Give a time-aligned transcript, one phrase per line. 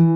[0.00, 0.06] I'll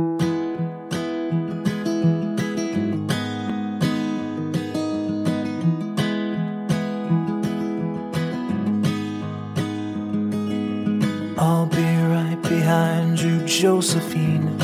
[11.66, 14.56] be right behind you, Josephine.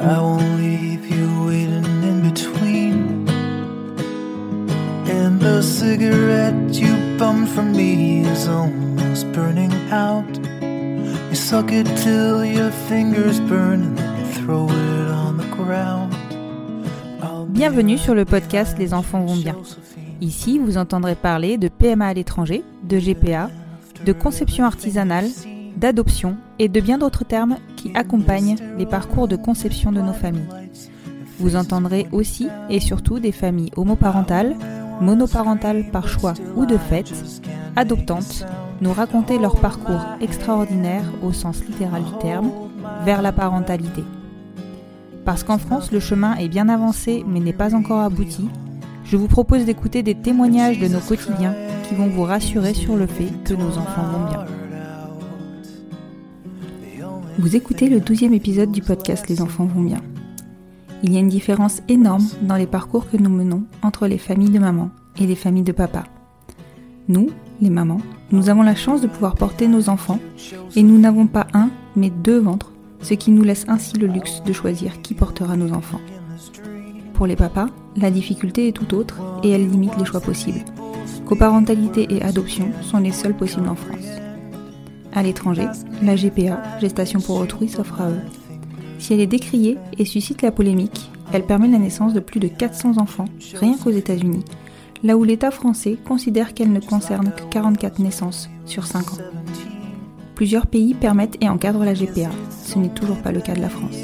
[0.00, 3.28] I won't leave you waiting in between.
[5.10, 10.41] And the cigarette you bummed from me is almost burning out.
[11.32, 16.12] You suck it till your fingers burn and then you throw it on the ground.
[17.22, 19.56] I'll be Bienvenue sur le podcast Les enfants vont bien.
[20.20, 23.48] Ici, vous entendrez parler de PMA à l'étranger, de GPA,
[24.04, 25.24] de conception artisanale,
[25.74, 30.68] d'adoption et de bien d'autres termes qui accompagnent les parcours de conception de nos familles.
[31.38, 34.54] Vous entendrez aussi et surtout des familles homoparentales,
[35.00, 37.10] monoparentales par choix ou de fait,
[37.74, 38.44] adoptantes,
[38.82, 42.50] nous raconter leur parcours extraordinaire au sens littéral du terme,
[43.04, 44.02] vers la parentalité.
[45.24, 48.48] Parce qu'en France, le chemin est bien avancé mais n'est pas encore abouti,
[49.04, 51.54] je vous propose d'écouter des témoignages de nos quotidiens
[51.88, 54.46] qui vont vous rassurer sur le fait que nos enfants vont bien.
[57.38, 60.00] Vous écoutez le douzième épisode du podcast Les enfants vont bien.
[61.04, 64.50] Il y a une différence énorme dans les parcours que nous menons entre les familles
[64.50, 64.90] de maman
[65.20, 66.04] et les familles de papa.
[67.08, 67.30] Nous,
[67.60, 70.18] les mamans, nous avons la chance de pouvoir porter nos enfants
[70.74, 74.42] et nous n'avons pas un, mais deux ventres, ce qui nous laisse ainsi le luxe
[74.44, 76.00] de choisir qui portera nos enfants.
[77.14, 80.64] Pour les papas, la difficulté est tout autre et elle limite les choix possibles.
[81.26, 84.06] Coparentalité et adoption sont les seuls possibles en France.
[85.12, 85.66] À l'étranger,
[86.02, 88.20] la GPA, gestation pour autrui, s'offre à eux.
[88.98, 92.48] Si elle est décriée et suscite la polémique, elle permet la naissance de plus de
[92.48, 94.44] 400 enfants, rien qu'aux États-Unis,
[95.02, 99.18] là où l'État français considère qu'elle ne concerne que 44 naissances sur 5 ans.
[100.34, 102.30] Plusieurs pays permettent et encadrent la GPA,
[102.64, 103.96] ce n'est toujours pas le cas de la France.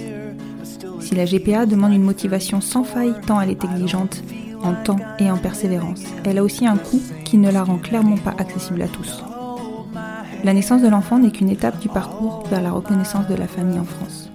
[1.01, 4.23] Si la GPA demande une motivation sans faille tant elle est exigeante
[4.63, 8.19] en temps et en persévérance, elle a aussi un coût qui ne la rend clairement
[8.19, 9.23] pas accessible à tous.
[10.45, 13.79] La naissance de l'enfant n'est qu'une étape du parcours vers la reconnaissance de la famille
[13.79, 14.28] en France.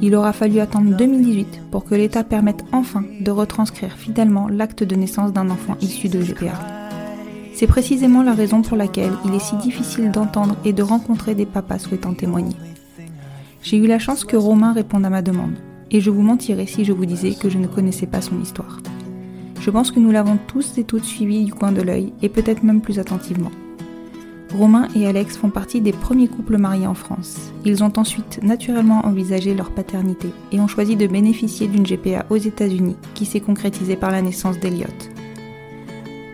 [0.00, 4.94] Il aura fallu attendre 2018 pour que l'État permette enfin de retranscrire fidèlement l'acte de
[4.94, 6.78] naissance d'un enfant issu de GPA.
[7.52, 11.46] C'est précisément la raison pour laquelle il est si difficile d'entendre et de rencontrer des
[11.46, 12.54] papas souhaitant témoigner.
[13.62, 15.56] J'ai eu la chance que Romain réponde à ma demande,
[15.90, 18.78] et je vous mentirais si je vous disais que je ne connaissais pas son histoire.
[19.60, 22.62] Je pense que nous l'avons tous et toutes suivi du coin de l'œil, et peut-être
[22.62, 23.50] même plus attentivement.
[24.56, 27.52] Romain et Alex font partie des premiers couples mariés en France.
[27.64, 32.36] Ils ont ensuite naturellement envisagé leur paternité et ont choisi de bénéficier d'une GPA aux
[32.36, 34.86] États-Unis qui s'est concrétisée par la naissance d'Eliot.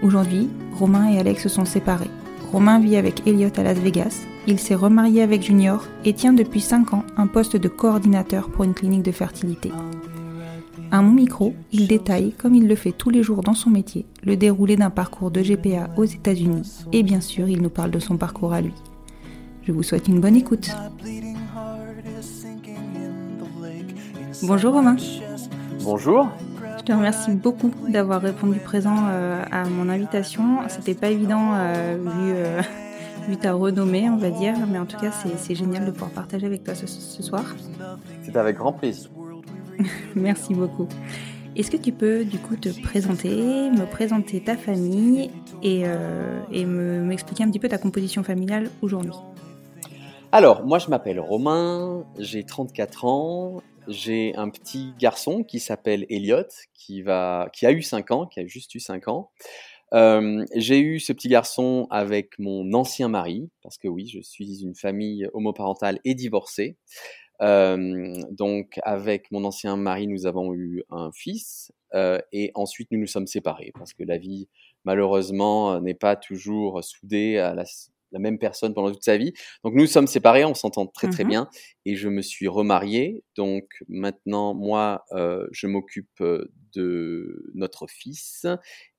[0.03, 0.49] Aujourd'hui,
[0.79, 2.11] Romain et Alex se sont séparés.
[2.53, 6.61] Romain vit avec Elliot à Las Vegas, il s'est remarié avec Junior et tient depuis
[6.61, 9.73] 5 ans un poste de coordinateur pour une clinique de fertilité.
[10.91, 14.07] À mon micro, il détaille, comme il le fait tous les jours dans son métier,
[14.23, 17.99] le déroulé d'un parcours de GPA aux États-Unis et bien sûr, il nous parle de
[17.99, 18.75] son parcours à lui.
[19.63, 20.71] Je vous souhaite une bonne écoute.
[24.43, 24.97] Bonjour Romain.
[25.83, 26.29] Bonjour.
[26.79, 30.59] Je te remercie beaucoup d'avoir répondu présent euh, à mon invitation.
[30.69, 32.61] C'était pas évident euh, vu, euh,
[33.29, 36.47] vu ta renommée, on va dire, mais en tout cas, c'est génial de pouvoir partager
[36.47, 37.45] avec toi ce, ce soir.
[38.23, 39.09] C'est avec grand plaisir.
[40.15, 40.89] Merci beaucoup.
[41.57, 43.31] Est-ce que tu peux du coup te présenter,
[43.71, 45.31] me présenter ta famille
[45.63, 49.13] et, euh, et me- m'expliquer un petit peu ta composition familiale aujourd'hui?
[50.33, 56.43] Alors, moi je m'appelle Romain, j'ai 34 ans, j'ai un petit garçon qui s'appelle Elliot,
[56.75, 59.31] qui, va, qui a eu 5 ans, qui a juste eu 5 ans.
[59.93, 64.63] Euh, j'ai eu ce petit garçon avec mon ancien mari, parce que oui, je suis
[64.65, 66.77] une famille homoparentale et divorcée.
[67.45, 72.99] Euh, donc, avec mon ancien mari, nous avons eu un fils, euh, et ensuite nous
[73.01, 74.49] nous sommes séparés, parce que la vie,
[74.85, 77.65] malheureusement, euh, n'est pas toujours soudée à la,
[78.13, 79.33] la même personne pendant toute sa vie.
[79.65, 81.29] Donc nous sommes séparés, on s'entend très très Mhm.
[81.31, 81.49] bien
[81.85, 83.23] et je me suis remarié.
[83.37, 86.23] Donc maintenant, moi, euh, je m'occupe
[86.75, 88.47] de notre fils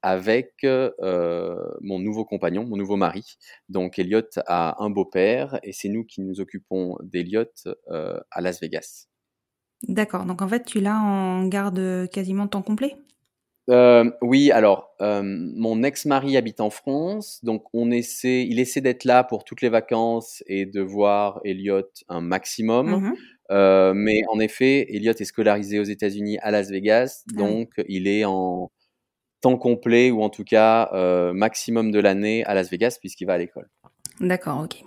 [0.01, 3.37] avec mon nouveau compagnon, mon nouveau mari.
[3.69, 7.45] Donc Elliot a un beau-père et c'est nous qui nous occupons d'Elliot
[7.89, 9.07] à Las Vegas.
[9.87, 12.95] D'accord, donc en fait, tu l'as en garde quasiment temps complet?
[13.69, 19.05] Euh, oui, alors euh, mon ex-mari habite en France, donc on essaie, il essaie d'être
[19.05, 22.89] là pour toutes les vacances et de voir Elliot un maximum.
[22.89, 23.13] Mhm.
[23.51, 28.07] Euh, mais en effet, Elliot est scolarisé aux États-Unis à Las Vegas, Ah donc il
[28.07, 28.71] est en
[29.41, 30.89] temps complet ou en tout cas
[31.33, 33.69] maximum de l'année à Las Vegas puisqu'il va à l'école.
[34.19, 34.83] D'accord, ok.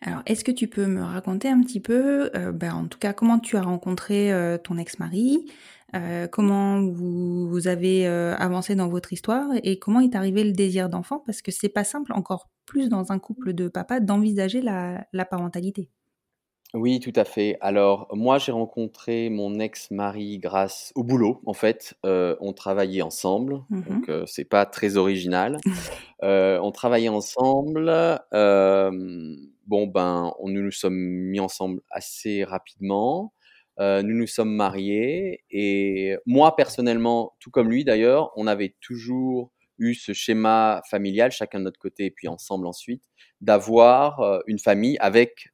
[0.00, 3.38] Alors, est-ce que tu peux me raconter un petit peu, ben, en tout cas, comment
[3.38, 4.30] tu as rencontré
[4.64, 5.46] ton ex-mari,
[5.94, 10.52] euh, comment vous, vous avez euh, avancé dans votre histoire et comment est arrivé le
[10.52, 11.22] désir d'enfant?
[11.24, 15.24] Parce que c'est pas simple, encore plus dans un couple de papa, d'envisager la, la
[15.24, 15.90] parentalité.
[16.72, 17.56] Oui, tout à fait.
[17.60, 21.94] Alors, moi, j'ai rencontré mon ex-mari grâce au boulot, en fait.
[22.04, 23.82] Euh, on travaillait ensemble, Mhm.
[23.84, 25.58] donc euh, c'est pas très original.
[26.22, 27.86] On travaillait ensemble.
[28.32, 33.33] bon, ben, on, nous nous sommes mis ensemble assez rapidement.
[33.80, 39.50] Euh, nous nous sommes mariés et moi, personnellement, tout comme lui d'ailleurs, on avait toujours
[39.78, 43.02] eu ce schéma familial, chacun de notre côté et puis ensemble ensuite,
[43.40, 45.48] d'avoir euh, une famille avec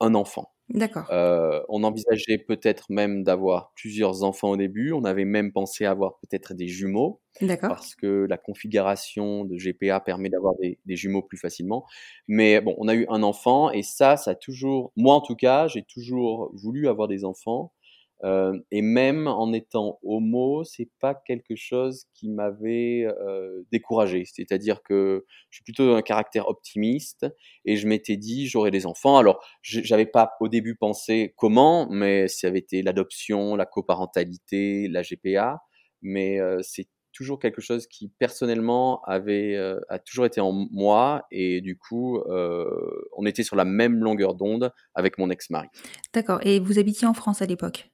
[0.00, 0.52] un enfant.
[0.70, 1.06] D'accord.
[1.10, 4.92] Euh, on envisageait peut-être même d'avoir plusieurs enfants au début.
[4.92, 7.70] On avait même pensé avoir peut-être des jumeaux D'accord.
[7.70, 11.86] parce que la configuration de GPA permet d'avoir des, des jumeaux plus facilement.
[12.28, 15.34] Mais bon, on a eu un enfant et ça, ça a toujours, moi en tout
[15.34, 17.72] cas, j'ai toujours voulu avoir des enfants.
[18.22, 24.24] Euh, et même en étant homo, c'est pas quelque chose qui m'avait euh, découragé.
[24.26, 27.26] C'est-à-dire que je suis plutôt un caractère optimiste
[27.64, 29.16] et je m'étais dit j'aurai des enfants.
[29.16, 35.02] Alors j'avais pas au début pensé comment, mais ça avait été l'adoption, la coparentalité, la
[35.02, 35.62] GPA.
[36.02, 41.26] Mais euh, c'est toujours quelque chose qui personnellement avait euh, a toujours été en moi
[41.32, 45.68] et du coup on était sur la même longueur d'onde avec mon ex-mari.
[46.12, 46.40] D'accord.
[46.42, 47.90] Et vous habitiez en France à l'époque?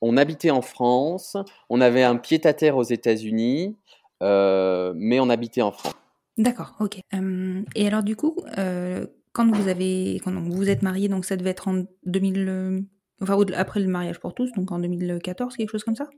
[0.00, 1.36] On habitait en France,
[1.68, 3.76] on avait un pied-à-terre aux États-Unis,
[4.22, 5.94] euh, mais on habitait en France.
[6.38, 7.00] D'accord, ok.
[7.14, 11.36] Euh, et alors du coup, euh, quand vous avez, quand vous êtes mariés, donc ça
[11.36, 12.80] devait être en 2000, euh,
[13.20, 16.08] enfin après le mariage pour tous, donc en 2014, quelque chose comme ça?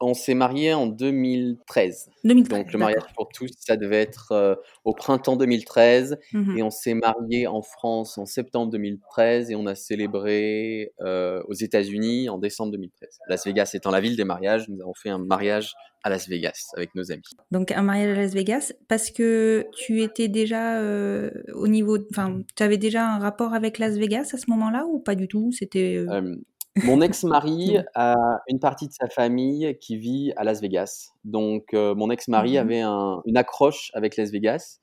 [0.00, 2.10] On s'est marié en 2013.
[2.24, 2.58] 2013.
[2.58, 4.54] Donc le mariage pour tous, ça devait être euh,
[4.84, 6.58] au printemps 2013 Mhm.
[6.58, 11.54] et on s'est marié en France en septembre 2013 et on a célébré euh, aux
[11.54, 13.08] États-Unis en décembre 2013.
[13.28, 16.70] Las Vegas étant la ville des mariages, nous avons fait un mariage à Las Vegas
[16.76, 17.22] avec nos amis.
[17.50, 22.42] Donc un mariage à Las Vegas, parce que tu étais déjà euh, au niveau, enfin,
[22.56, 25.50] tu avais déjà un rapport avec Las Vegas à ce moment-là ou pas du tout?
[25.52, 26.36] C'était Euh,
[26.82, 28.14] mon ex-mari a
[28.48, 31.10] une partie de sa famille qui vit à Las Vegas.
[31.24, 32.56] Donc, euh, mon ex-mari Mhm.
[32.58, 34.78] avait un- une accroche avec Las Vegas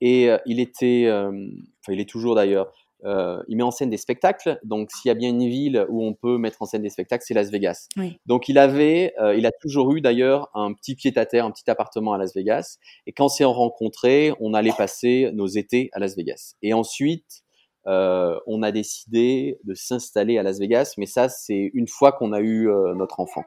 [0.00, 2.72] et euh, il était, enfin, il est toujours d'ailleurs,
[3.04, 4.60] euh, il met en scène des spectacles.
[4.62, 7.24] Donc, s'il y a bien une ville où on peut mettre en scène des spectacles,
[7.26, 7.88] c'est Las Vegas.
[7.96, 8.20] Oui.
[8.26, 12.12] Donc, il avait, euh, il a toujours eu d'ailleurs un petit pied-à-terre, un petit appartement
[12.12, 12.76] à Las Vegas.
[13.08, 16.54] Et quand on s'est rencontrés, on allait passer nos étés à Las Vegas.
[16.62, 17.42] Et ensuite,
[17.86, 22.32] euh, on a décidé de s'installer à Las Vegas, mais ça, c'est une fois qu'on
[22.32, 23.44] a eu euh, notre enfant.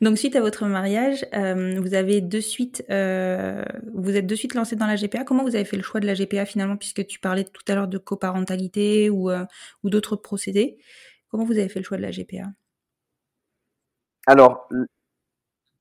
[0.00, 4.76] Donc suite à votre mariage, euh, vous avez de suite, vous êtes de suite lancé
[4.76, 5.24] dans la GPA.
[5.24, 7.74] Comment vous avez fait le choix de la GPA finalement, puisque tu parlais tout à
[7.74, 10.78] l'heure de coparentalité ou, ou d'autres procédés?
[11.30, 12.44] Comment vous avez fait le choix de la GPA
[14.26, 14.68] Alors,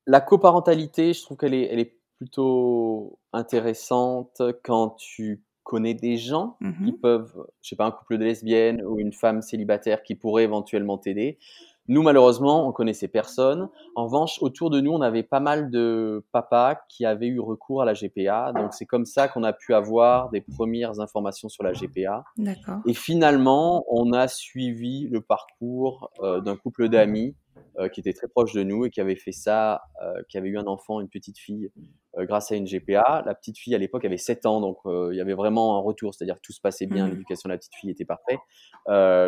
[0.06, 6.60] la coparentalité, je trouve qu'elle est, elle est plutôt intéressante quand tu connais des gens
[6.86, 7.00] qui Mhm.
[7.02, 10.98] peuvent, je sais pas, un couple de lesbiennes ou une femme célibataire qui pourrait éventuellement
[11.00, 11.40] t'aider.
[11.88, 13.70] Nous, malheureusement, on connaissait personne.
[13.96, 17.82] En revanche, autour de nous, on avait pas mal de papas qui avaient eu recours
[17.84, 18.54] à la GPA.
[18.54, 22.24] Donc, c'est comme ça qu'on a pu avoir des premières informations sur la GPA.
[22.38, 22.80] D'accord.
[22.88, 27.36] Et finalement, on a suivi le parcours euh, d'un couple d'amis
[27.78, 30.50] euh, qui était très proche de nous et qui avait fait ça, euh, qui avait
[30.50, 31.70] eu un enfant, une petite fille,
[32.18, 33.22] grâce à une GPA.
[33.26, 36.14] La petite fille, à l'époque, avait 7 ans, donc il y avait vraiment un retour,
[36.14, 37.12] c'est-à-dire que tout se passait bien, Mhm.
[37.12, 38.40] l'éducation de la petite fille était parfaite.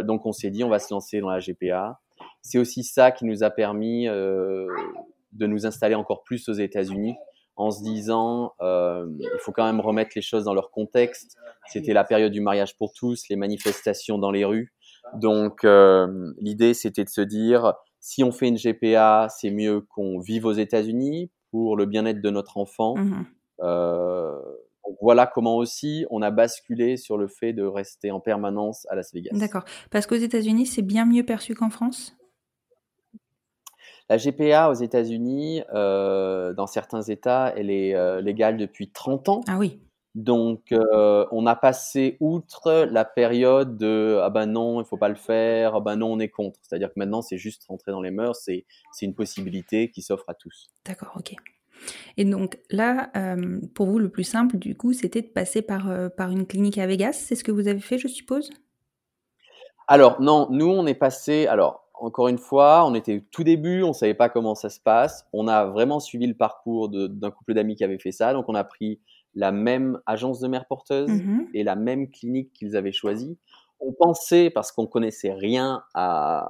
[0.07, 1.99] Donc on s'est dit, on va se lancer dans la GPA.
[2.47, 4.67] C'est aussi ça qui nous a permis euh,
[5.33, 7.15] de nous installer encore plus aux États-Unis
[7.57, 11.35] en se disant, euh, il faut quand même remettre les choses dans leur contexte.
[11.65, 14.73] C'était la période du mariage pour tous, les manifestations dans les rues.
[15.15, 20.19] Donc euh, l'idée, c'était de se dire, si on fait une GPA, c'est mieux qu'on
[20.19, 22.95] vive aux États-Unis pour le bien-être de notre enfant.
[23.59, 24.39] Euh,
[25.01, 29.13] voilà comment aussi on a basculé sur le fait de rester en permanence à Las
[29.13, 29.31] Vegas.
[29.33, 29.65] D'accord.
[29.91, 32.15] Parce qu'aux États-Unis, c'est bien mieux perçu qu'en France?
[34.09, 39.41] La GPA aux États-Unis, euh, dans certains États, elle est euh, légale depuis 30 ans.
[39.47, 39.79] Ah oui.
[40.15, 45.09] Donc, euh, on a passé outre la période de ah ben non, il faut pas
[45.09, 46.59] le faire, ah ben non, on est contre.
[46.63, 50.27] C'est-à-dire que maintenant, c'est juste rentrer dans les mœurs, c'est c'est une possibilité qui s'offre
[50.27, 50.69] à tous.
[50.85, 51.35] D'accord, ok.
[52.17, 55.89] Et donc là, euh, pour vous, le plus simple, du coup, c'était de passer par,
[55.89, 57.13] euh, par une clinique à Vegas.
[57.13, 58.49] C'est ce que vous avez fait, je suppose?
[59.87, 61.47] Alors, non, nous, on est passé.
[61.47, 65.25] Alors, encore une fois, on était tout début, on savait pas comment ça se passe.
[65.33, 68.33] On a vraiment suivi le parcours d'un couple d'amis qui avait fait ça.
[68.33, 68.99] Donc, on a pris
[69.35, 71.47] la même agence de mère porteuse Mhm.
[71.53, 73.37] et la même clinique qu'ils avaient choisie.
[73.79, 76.49] On pensait, parce qu'on connaissait rien à,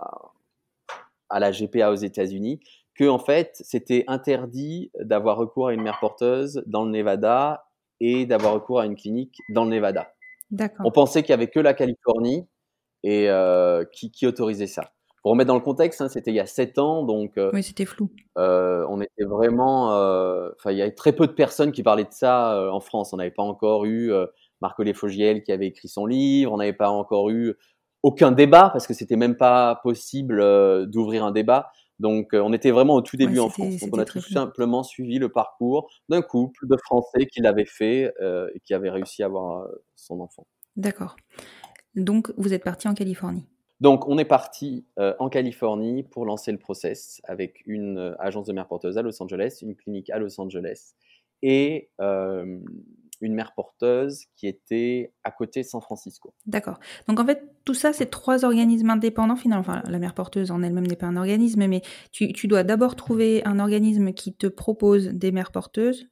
[1.29, 2.59] à la GPA aux États-Unis,
[2.95, 7.65] que en fait, c'était interdit d'avoir recours à une mère porteuse dans le Nevada
[7.99, 10.13] et d'avoir recours à une clinique dans le Nevada.
[10.85, 12.47] On pensait qu'il y avait que la Californie
[13.03, 14.93] et euh, qui, qui autorisait ça.
[15.23, 17.63] Pour remettre dans le contexte, hein, c'était il y a sept ans, donc euh, Oui,
[17.63, 18.09] c'était flou.
[18.37, 19.93] euh, on était vraiment.
[19.93, 23.11] euh, Enfin, il y avait très peu de personnes qui parlaient de ça en France.
[23.13, 24.11] On n'avait pas encore eu
[24.61, 26.51] Marco Fogiel qui avait écrit son livre.
[26.53, 27.55] On n'avait pas encore eu
[28.03, 31.71] aucun débat parce que c'était même pas possible euh, d'ouvrir un débat.
[31.99, 33.79] Donc, euh, on était vraiment au tout début Ouais, en France.
[33.79, 38.13] Donc, on a tout simplement suivi le parcours d'un couple de Français qui l'avait fait
[38.21, 40.45] euh, et qui avait réussi à avoir son enfant.
[40.75, 41.15] D'accord.
[41.95, 43.47] Donc, vous êtes parti en Californie.
[43.79, 48.47] Donc, on est parti euh, en Californie pour lancer le process avec une euh, agence
[48.47, 50.93] de mère porteuse à Los Angeles, une clinique à Los Angeles
[51.43, 52.59] et euh,
[53.21, 56.33] une mère porteuse qui était à côté San Francisco.
[56.47, 56.79] D'accord.
[57.07, 59.61] Donc, en fait, tout ça, c'est trois organismes indépendants, finalement.
[59.61, 61.81] Enfin, la mère porteuse en elle-même n'est pas un organisme, mais
[62.11, 66.07] tu, tu dois d'abord trouver un organisme qui te propose des mères porteuses,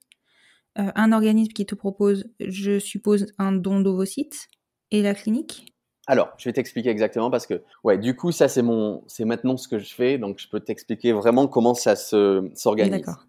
[0.76, 4.50] un organisme qui te propose, je suppose, un don d'ovocytes,
[4.92, 5.75] et la clinique
[6.08, 9.58] Alors, je vais t'expliquer exactement parce que, ouais, du coup, ça c'est mon, c'est maintenant
[9.58, 12.92] ce que je fais, donc je peux t'expliquer vraiment comment ça se s'organise.
[13.06, 13.24] D'accord.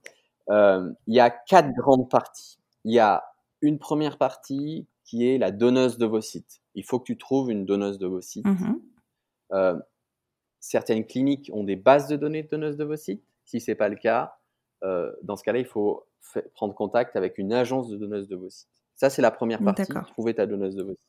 [0.51, 2.59] Euh, Il y a quatre grandes parties.
[2.85, 3.25] Il y a
[3.63, 6.61] une première partie qui est la donneuse d'ovocytes.
[6.75, 8.45] Il faut que tu trouves une donneuse d'ovocytes.
[8.45, 8.81] Mhm.
[9.53, 9.79] Euh,
[10.61, 13.23] certaines cliniques ont des bases de données de donneuses d'ovocytes.
[13.45, 14.37] Si c'est pas le cas,
[14.85, 18.69] euh, dans ce cas-là, il faut fa- prendre contact avec une agence de donneuses d'ovocytes.
[18.97, 21.01] Ça, c'est la première partie, trouver ta donneuse d'ovocytes.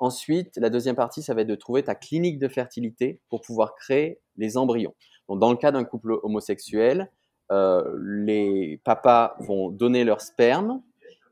[0.00, 3.74] Ensuite, la deuxième partie, ça va être de trouver ta clinique de fertilité pour pouvoir
[3.74, 4.94] créer les embryons.
[5.28, 7.10] Donc, dans le cas d'un couple homosexuel,
[7.52, 10.82] euh, les papas vont donner leur sperme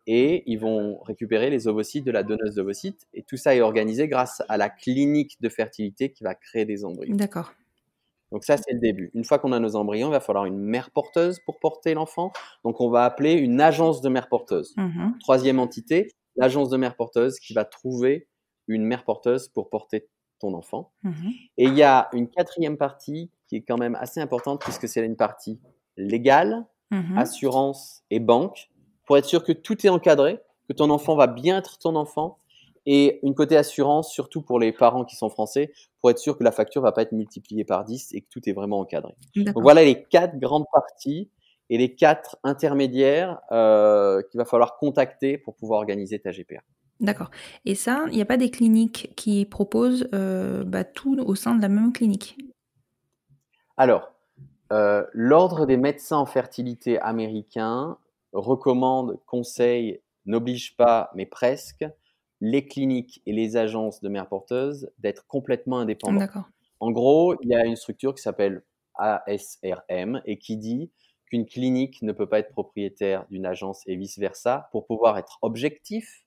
[0.06, 3.06] et ils vont récupérer les ovocytes de la donneuse d'ovocytes.
[3.14, 6.84] Et tout ça est organisé grâce à la clinique de fertilité qui va créer des
[6.84, 7.16] embryons.
[7.16, 7.52] D'accord.
[8.32, 9.10] Donc ça, c'est le début.
[9.14, 12.32] Une fois qu'on a nos embryons, il va falloir une mère porteuse pour porter l'enfant.
[12.64, 14.74] Donc on va appeler une agence de mère porteuse.
[14.76, 15.14] Mhm.
[15.20, 18.27] Troisième entité, l'agence de mère porteuse qui va trouver
[18.68, 20.08] une mère porteuse pour porter
[20.38, 20.92] ton enfant.
[21.02, 21.32] Mhm.
[21.56, 25.04] Et il y a une quatrième partie qui est quand même assez importante puisque c'est
[25.04, 25.58] une partie
[25.96, 27.18] légale, Mhm.
[27.18, 28.70] assurance et banque
[29.04, 32.38] pour être sûr que tout est encadré, que ton enfant va bien être ton enfant
[32.86, 35.70] et une côté assurance surtout pour les parents qui sont français
[36.00, 38.48] pour être sûr que la facture va pas être multipliée par 10 et que tout
[38.48, 39.14] est vraiment encadré.
[39.36, 41.30] Donc voilà les quatre grandes parties
[41.68, 46.62] et les quatre intermédiaires euh, qu'il va falloir contacter pour pouvoir organiser ta GPA.
[47.00, 47.30] D'accord.
[47.64, 51.54] Et ça, il n'y a pas des cliniques qui proposent euh, bah, tout au sein
[51.54, 52.36] de la même clinique?
[53.76, 54.12] Alors,
[54.72, 57.98] euh, l'ordre des médecins en fertilité américain
[58.32, 61.84] recommande, conseille, n'oblige pas, mais presque,
[62.40, 66.18] les cliniques et les agences de mères porteuses d'être complètement indépendants.
[66.18, 66.48] D'accord.
[66.80, 68.62] En gros, il y a une structure qui s'appelle
[68.94, 70.90] ASRM et qui dit
[71.26, 76.24] qu'une clinique ne peut pas être propriétaire d'une agence et vice-versa pour pouvoir être objectif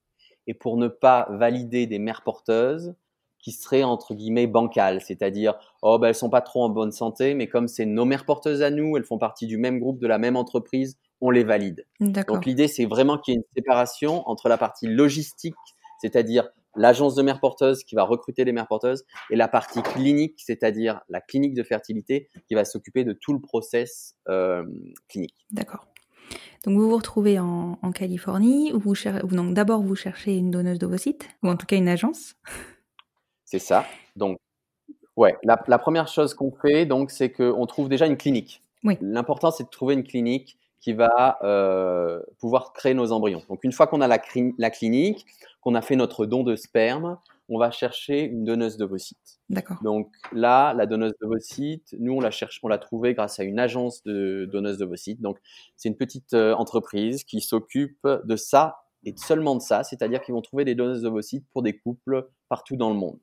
[0.52, 2.94] et pour ne pas valider des mères porteuses
[3.40, 7.34] qui seraient entre guillemets bancales, c'est-à-dire oh ben elles sont pas trop en bonne santé,
[7.36, 10.08] mais comme c'est nos mères porteuses à nous, elles font partie du même groupe, de
[10.08, 11.88] la même entreprise, on les valide.
[12.02, 15.56] Donc l'idée, c'est vraiment qu'il y ait une séparation entre la partie logistique,
[16.02, 20.36] c'est-à-dire l'agence de mères porteuses qui va recruter les mères porteuses, et la partie clinique,
[20.38, 24.66] c'est-à-dire la clinique de fertilité qui va s'occuper de tout le process euh,
[25.08, 25.48] clinique.
[25.50, 25.88] D'accord.
[26.66, 30.52] Donc vous vous retrouvez en, en Californie, où vous cher- donc d'abord vous cherchez une
[30.52, 32.36] donneuse d'ovocytes, ou en tout cas une agence.
[33.46, 33.86] C'est ça.
[34.16, 34.38] Donc,
[35.18, 38.62] ouais, la, la première chose qu'on fait, donc, c'est qu'on trouve déjà une clinique.
[38.84, 38.98] Oui.
[39.02, 43.44] L'important, c'est de trouver une clinique qui va euh, pouvoir créer nos embryons.
[43.50, 44.20] Donc, une fois qu'on a la
[44.70, 45.26] clinique,
[45.60, 47.18] qu'on a fait notre don de sperme,
[47.52, 49.42] on va chercher une donneuse d'ovocytes.
[49.50, 49.78] D'accord.
[49.84, 53.60] Donc là, la donneuse d'ovocytes, nous, on la cherche, on l'a trouvée grâce à une
[53.60, 55.20] agence de donneuse d'ovocytes.
[55.20, 55.38] Donc,
[55.76, 60.34] c'est une petite euh, entreprise qui s'occupe de ça et seulement de ça, c'est-à-dire qu'ils
[60.34, 63.20] vont trouver des donneuses d'ovocytes pour des couples partout dans le monde.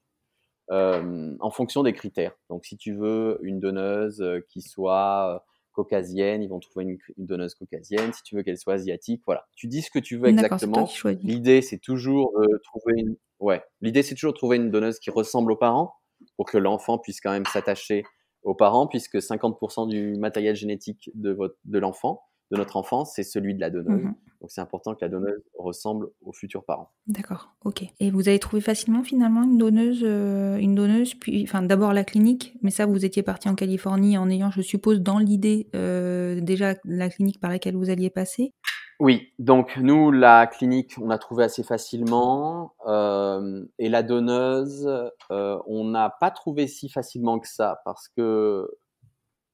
[0.70, 2.34] Euh, en fonction des critères.
[2.50, 5.42] Donc, si tu veux une donneuse euh, qui soit
[5.78, 8.12] caucasienne, ils vont trouver une, donneuse caucasienne.
[8.12, 9.46] Si tu veux qu'elle soit asiatique, voilà.
[9.54, 10.88] Tu dis ce que tu veux exactement.
[11.22, 13.62] L'idée, c'est toujours de trouver une, ouais.
[13.80, 15.94] L'idée, c'est toujours de trouver une donneuse qui ressemble aux parents
[16.36, 18.02] pour que l'enfant puisse quand même s'attacher
[18.42, 23.22] aux parents, puisque 50% du matériel génétique de votre, de l'enfant de notre enfance, c'est
[23.22, 24.04] celui de la donneuse.
[24.04, 24.14] Mhm.
[24.40, 26.90] Donc c'est important que la donneuse ressemble aux futurs parents.
[27.06, 27.84] D'accord, ok.
[27.98, 32.04] Et vous avez trouvé facilement finalement une donneuse, euh, une donneuse, puis, enfin d'abord la
[32.04, 36.40] clinique, mais ça vous étiez parti en Californie en ayant, je suppose, dans l'idée euh,
[36.40, 38.52] déjà la clinique par laquelle vous alliez passer?
[39.00, 44.88] Oui, donc nous la clinique, on a trouvé assez facilement, euh, et la donneuse,
[45.30, 48.68] on n'a pas trouvé si facilement que ça parce que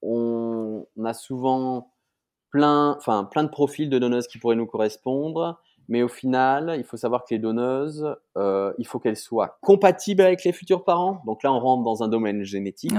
[0.03, 1.94] on a souvent
[2.55, 5.61] plein, enfin, plein de profils de donneuses qui pourraient nous correspondre.
[5.89, 8.07] Mais au final, il faut savoir que les donneuses,
[8.39, 11.21] euh, il faut qu'elles soient compatibles avec les futurs parents.
[11.27, 12.95] Donc là, on rentre dans un domaine génétique.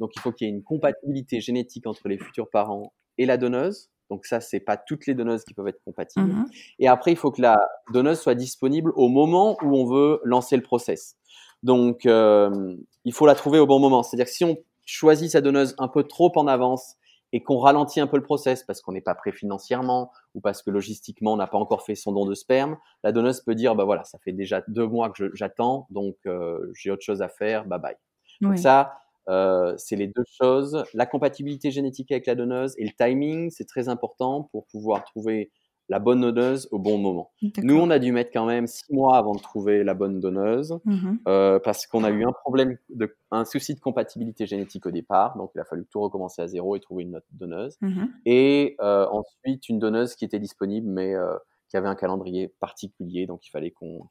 [0.00, 3.36] Donc il faut qu'il y ait une compatibilité génétique entre les futurs parents et la
[3.36, 3.90] donneuse.
[4.08, 6.32] Donc ça, c'est pas toutes les donneuses qui peuvent être compatibles.
[6.32, 6.46] Mhm.
[6.78, 7.58] Et après, il faut que la
[7.92, 11.16] donneuse soit disponible au moment où on veut lancer le process.
[11.62, 14.02] Donc euh, il faut la trouver au bon moment.
[14.02, 14.56] C'est-à-dire que si on
[14.86, 16.96] choisit sa donneuse un peu trop en avance
[17.34, 20.62] et qu'on ralentit un peu le process parce qu'on n'est pas prêt financièrement ou parce
[20.62, 23.74] que logistiquement on n'a pas encore fait son don de sperme, la donneuse peut dire
[23.74, 27.28] bah voilà ça fait déjà deux mois que j'attends donc euh, j'ai autre chose à
[27.28, 27.96] faire bye bye.
[28.40, 30.84] Donc ça euh, c'est les deux choses.
[30.94, 35.50] La compatibilité génétique avec la donneuse et le timing c'est très important pour pouvoir trouver
[35.88, 37.32] la bonne donneuse au bon moment.
[37.58, 40.78] Nous, on a dû mettre quand même six mois avant de trouver la bonne donneuse
[40.84, 44.90] mmh euh, parce qu'on a eu un problème, de, un souci de compatibilité génétique au
[44.90, 45.36] départ.
[45.36, 47.76] Donc, il a fallu tout recommencer à zéro et trouver une autre donneuse.
[47.80, 51.36] Mmh et euh, ensuite, une donneuse qui était disponible mais euh,
[51.68, 53.26] qui avait un calendrier particulier.
[53.26, 54.06] Donc, il fallait qu'on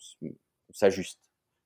[0.71, 1.19] s'ajuste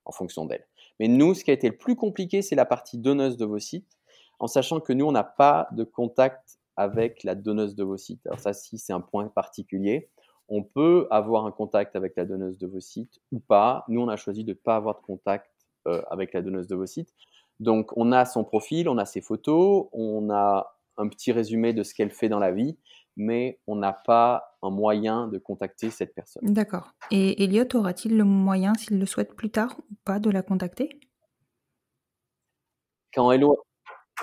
[0.04, 0.66] en fonction d'elle.
[1.00, 3.58] Mais nous, ce qui a été le plus compliqué, c'est la partie donneuse de vos
[3.58, 3.98] sites,
[4.38, 8.24] en sachant que nous, on n'a pas de contact avec la donneuse de vos sites.
[8.26, 10.08] Alors ça, si c'est un point particulier,
[10.48, 13.84] on peut avoir un contact avec la donneuse de vos sites ou pas.
[13.88, 15.50] Nous, on a choisi de ne pas avoir de contact
[15.88, 17.12] euh, avec la donneuse de vos sites.
[17.58, 21.82] Donc, on a son profil, on a ses photos, on a un petit résumé de
[21.82, 22.78] ce qu'elle fait dans la vie,
[23.16, 26.42] mais on n'a pas un moyen de contacter cette personne.
[26.52, 26.92] D'accord.
[27.10, 31.00] Et Elliot aura-t-il le moyen, s'il le souhaite plus tard ou pas, de la contacter?
[33.12, 33.58] Quand Elliot,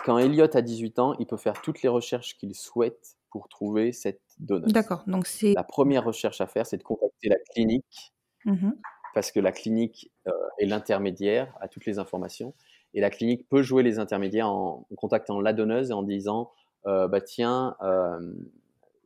[0.04, 3.92] quand Elliot a 18 ans, il peut faire toutes les recherches qu'il souhaite pour trouver
[3.92, 4.72] cette donneuse.
[4.72, 5.04] D'accord.
[5.08, 8.14] Donc c'est la première recherche à faire, c'est de contacter la clinique
[8.46, 8.72] mmh
[9.14, 12.54] parce que la clinique euh, est l'intermédiaire à toutes les informations
[12.94, 16.52] et la clinique peut jouer les intermédiaires en, contactant la donneuse et en disant
[16.86, 18.20] euh, bah tiens euh,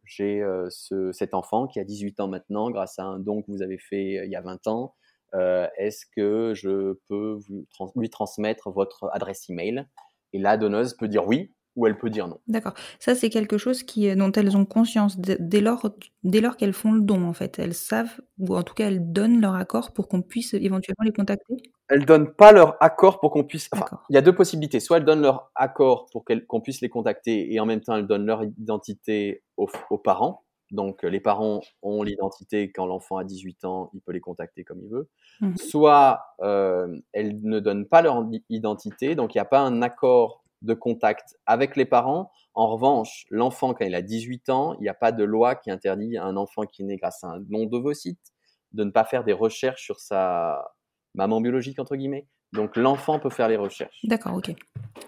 [0.06, 0.44] j'ai
[1.12, 4.26] cet enfant qui a 18 ans maintenant grâce à un don que vous avez fait
[4.26, 4.96] il y a 20 ans.
[5.34, 9.86] Est-ce que je peux vous lui transmettre votre adresse email?
[10.34, 12.40] Et la donneuse peut dire oui ou elle peut dire non.
[12.48, 12.74] D'accord.
[13.00, 15.90] Ça, c'est quelque chose qui, dont elles ont conscience dès lors,
[16.24, 17.58] dès lors qu'elles font le don, en fait.
[17.58, 21.14] Elles savent, ou en tout cas, elles donnent leur accord pour qu'on puisse éventuellement les
[21.14, 21.56] contacter
[21.88, 23.70] Elles donnent pas leur accord pour qu'on puisse.
[23.72, 24.80] Enfin, il y a deux possibilités.
[24.80, 28.08] Soit elles donnent leur accord pour qu'on puisse les contacter et en même temps, elles
[28.08, 30.44] donnent leur identité aux, parents.
[30.72, 34.82] Donc, les parents ont l'identité quand l'enfant a 18 ans, il peut les contacter comme
[34.84, 35.10] il veut.
[35.42, 39.82] Mmh Soit euh, elles ne donnent pas leur identité, donc il n'y a pas un
[39.82, 42.32] accord de contact avec les parents.
[42.54, 45.72] En revanche, l'enfant, quand il a 18 ans, il n'y a pas de loi qui
[45.72, 48.20] interdit à un enfant qui naît grâce à un nom d'ovocyte
[48.74, 50.72] de ne pas faire des recherches sur sa
[51.16, 52.28] maman biologique, entre guillemets.
[52.54, 54.00] Donc l'enfant peut faire les recherches.
[54.04, 54.52] D'accord, ok.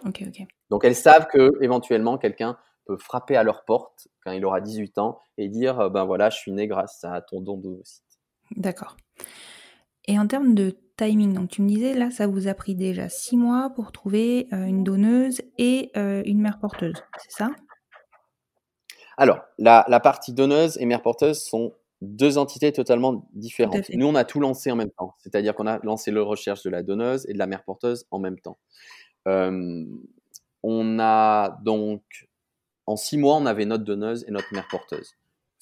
[0.05, 0.47] Ok, ok.
[0.69, 4.97] Donc elles savent que éventuellement quelqu'un peut frapper à leur porte quand il aura 18
[4.97, 8.03] ans et dire ben voilà, je suis né grâce à ton don d'ovocyte.
[8.55, 8.97] D'accord.
[10.05, 13.09] Et en termes de timing, donc tu me disais là, ça vous a pris déjà
[13.09, 17.51] six mois pour trouver euh, une donneuse et euh, une mère porteuse, c'est ça?
[19.17, 23.89] Alors, la, partie donneuse et mère porteuse sont deux entités totalement différentes.
[23.93, 26.71] Nous, on a tout lancé en même temps, c'est-à-dire qu'on a lancé le recherche de
[26.71, 28.57] la donneuse et de la mère porteuse en même temps.
[29.27, 29.85] Euh,
[30.63, 32.01] on a donc,
[32.87, 35.15] en six mois, on avait notre donneuse et notre mère porteuse.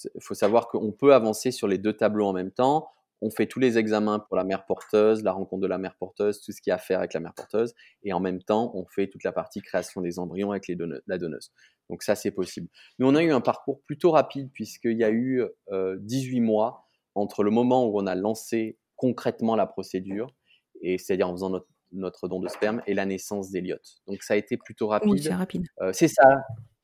[0.04, 2.90] Il faut savoir qu'on peut avancer sur les deux tableaux en même temps
[3.22, 6.42] on fait tous les examens pour la mère porteuse, la rencontre de la mère porteuse,
[6.42, 8.86] tout ce qui a à faire avec la mère porteuse, et en même temps, on
[8.86, 10.68] fait toute la partie création des embryons avec
[11.08, 11.52] la donneuse.
[11.90, 12.70] Donc ça, c'est possible.
[12.98, 16.86] Nous, on a eu un parcours plutôt rapide, puisqu'il y a eu 18 euh, mois
[17.16, 20.34] entre le moment où on a lancé concrètement la procédure,
[20.82, 21.52] et c'est-à-dire en faisant
[21.92, 23.98] notre, don de sperme, et la naissance d'Eliott.
[24.08, 25.12] Donc ça a été plutôt rapide.
[25.12, 25.68] Oui, c'est rapide.
[25.82, 26.44] Euh, c'est ça.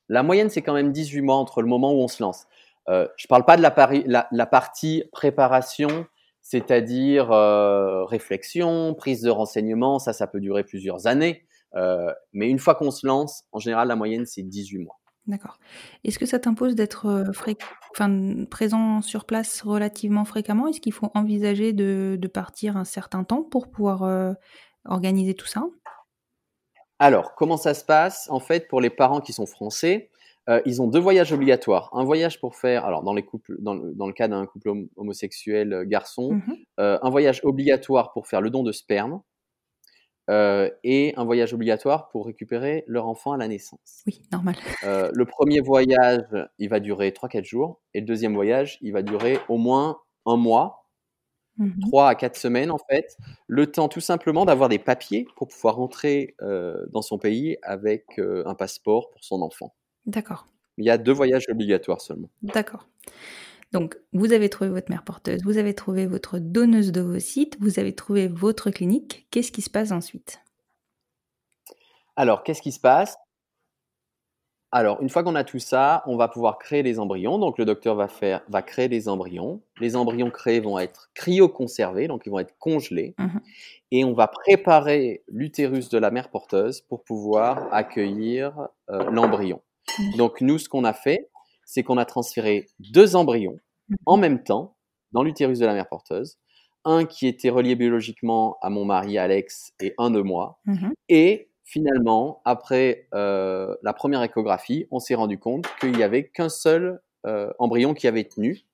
[0.10, 2.48] La moyenne, c'est quand même 18 mois entre le moment où on se lance.
[2.88, 6.06] Euh, je parle pas de la, partie préparation,
[6.42, 11.46] c'est-à-dire euh, réflexion, prise de renseignements, ça, ça peut durer plusieurs années.
[11.76, 15.00] Euh, mais une fois qu'on se lance, en général, la moyenne, c'est 18 mois.
[15.28, 15.58] D'accord.
[16.04, 17.24] Est-ce que ça t'impose d'être
[18.52, 20.68] présent sur place relativement fréquemment?
[20.68, 24.36] Est-ce qu'il faut envisager de, partir un certain temps pour pouvoir
[24.86, 25.64] organiser tout ça?
[27.00, 28.28] Alors, comment ça se passe?
[28.30, 30.10] En fait, pour les parents qui sont français,
[30.48, 31.90] euh, ils ont deux voyages obligatoires.
[31.94, 34.70] Un voyage pour faire, alors dans les couples, dans le, dans le cas d'un couple
[34.70, 36.56] hom- homosexuel euh, garçon, Mhm.
[36.80, 39.22] euh, un voyage obligatoire pour faire le don de sperme
[40.84, 44.02] et un voyage obligatoire pour récupérer leur enfant à la naissance.
[44.08, 44.56] Oui, normal.
[44.84, 46.24] Le premier voyage,
[46.58, 50.36] il va durer 3-4 jours et le deuxième voyage, il va durer au moins un
[50.36, 50.85] mois,
[51.58, 51.80] Mhm.
[51.88, 55.76] 3 à 4 semaines en fait, le temps tout simplement d'avoir des papiers pour pouvoir
[55.76, 59.74] rentrer euh, dans son pays avec euh, un passeport pour son enfant.
[60.06, 60.48] D'accord.
[60.78, 62.30] Il y a deux voyages obligatoires seulement.
[62.42, 62.88] D'accord.
[63.72, 67.96] Donc, vous avez trouvé votre mère porteuse, vous avez trouvé votre donneuse d'ovocytes, vous avez
[67.96, 69.28] trouvé votre clinique.
[69.32, 70.40] Qu'est-ce qui se passe ensuite?
[72.16, 73.16] Alors, qu'est-ce qui se passe?
[74.76, 77.40] Alors, une fois qu'on a tout ça, on va pouvoir créer les embryons.
[77.40, 79.62] Donc, le docteur va, faire, va créer les embryons.
[79.80, 83.16] Les embryons créés vont être cryoconservés, donc ils vont être congelés.
[83.18, 83.40] Mhm.
[83.92, 89.62] Et on va préparer l'utérus de la mère porteuse pour pouvoir accueillir euh, l'embryon.
[89.98, 90.18] Mhm.
[90.18, 91.30] Donc, nous, ce qu'on a fait,
[91.64, 93.58] c'est qu'on a transféré deux embryons
[93.88, 93.96] Mhm.
[94.08, 94.76] en même temps
[95.14, 96.38] dans l'utérus de la mère porteuse.
[96.84, 100.60] Un qui était relié biologiquement à mon mari Alex et un de moi.
[101.08, 106.50] Et finalement, après euh, la première échographie, on s'est rendu compte qu'il n'y avait qu'un
[106.50, 108.66] seul euh, embryon qui avait tenu.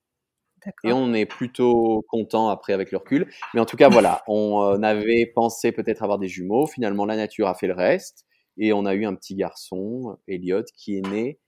[0.84, 3.28] Et on est plutôt content après avec le recul.
[3.56, 6.68] Mais en tout cas, voilà, on avait pensé peut-être avoir des jumeaux.
[6.68, 8.26] Finalement, la nature a fait le reste.
[8.58, 11.40] Et on a eu un petit garçon, Elliot, qui est né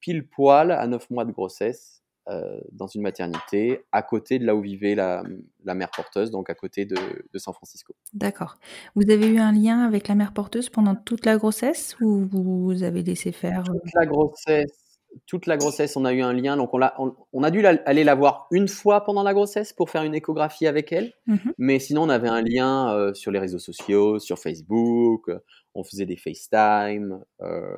[0.00, 4.56] pile poil à 9 mois de grossesse euh, dans une maternité à côté de là
[4.56, 5.22] où vivait la,
[5.64, 6.96] la mère porteuse, donc à côté de,
[7.32, 7.94] de San Francisco.
[8.14, 8.56] D'accord.
[8.94, 12.82] Vous avez eu un lien avec la mère porteuse pendant toute la grossesse ou vous
[12.82, 14.85] avez laissé faire euh, toute la grossesse,
[15.26, 16.56] toute la grossesse, on a eu un lien.
[16.56, 19.32] Donc on a, on, on a dû la- aller la voir une fois pendant la
[19.34, 21.12] grossesse pour faire une échographie avec elle.
[21.26, 21.52] Mhm.
[21.58, 25.28] Mais sinon, on avait un lien euh, sur les réseaux sociaux, sur Facebook.
[25.28, 25.38] euh,
[25.74, 27.20] on faisait des FaceTime.
[27.42, 27.76] euh,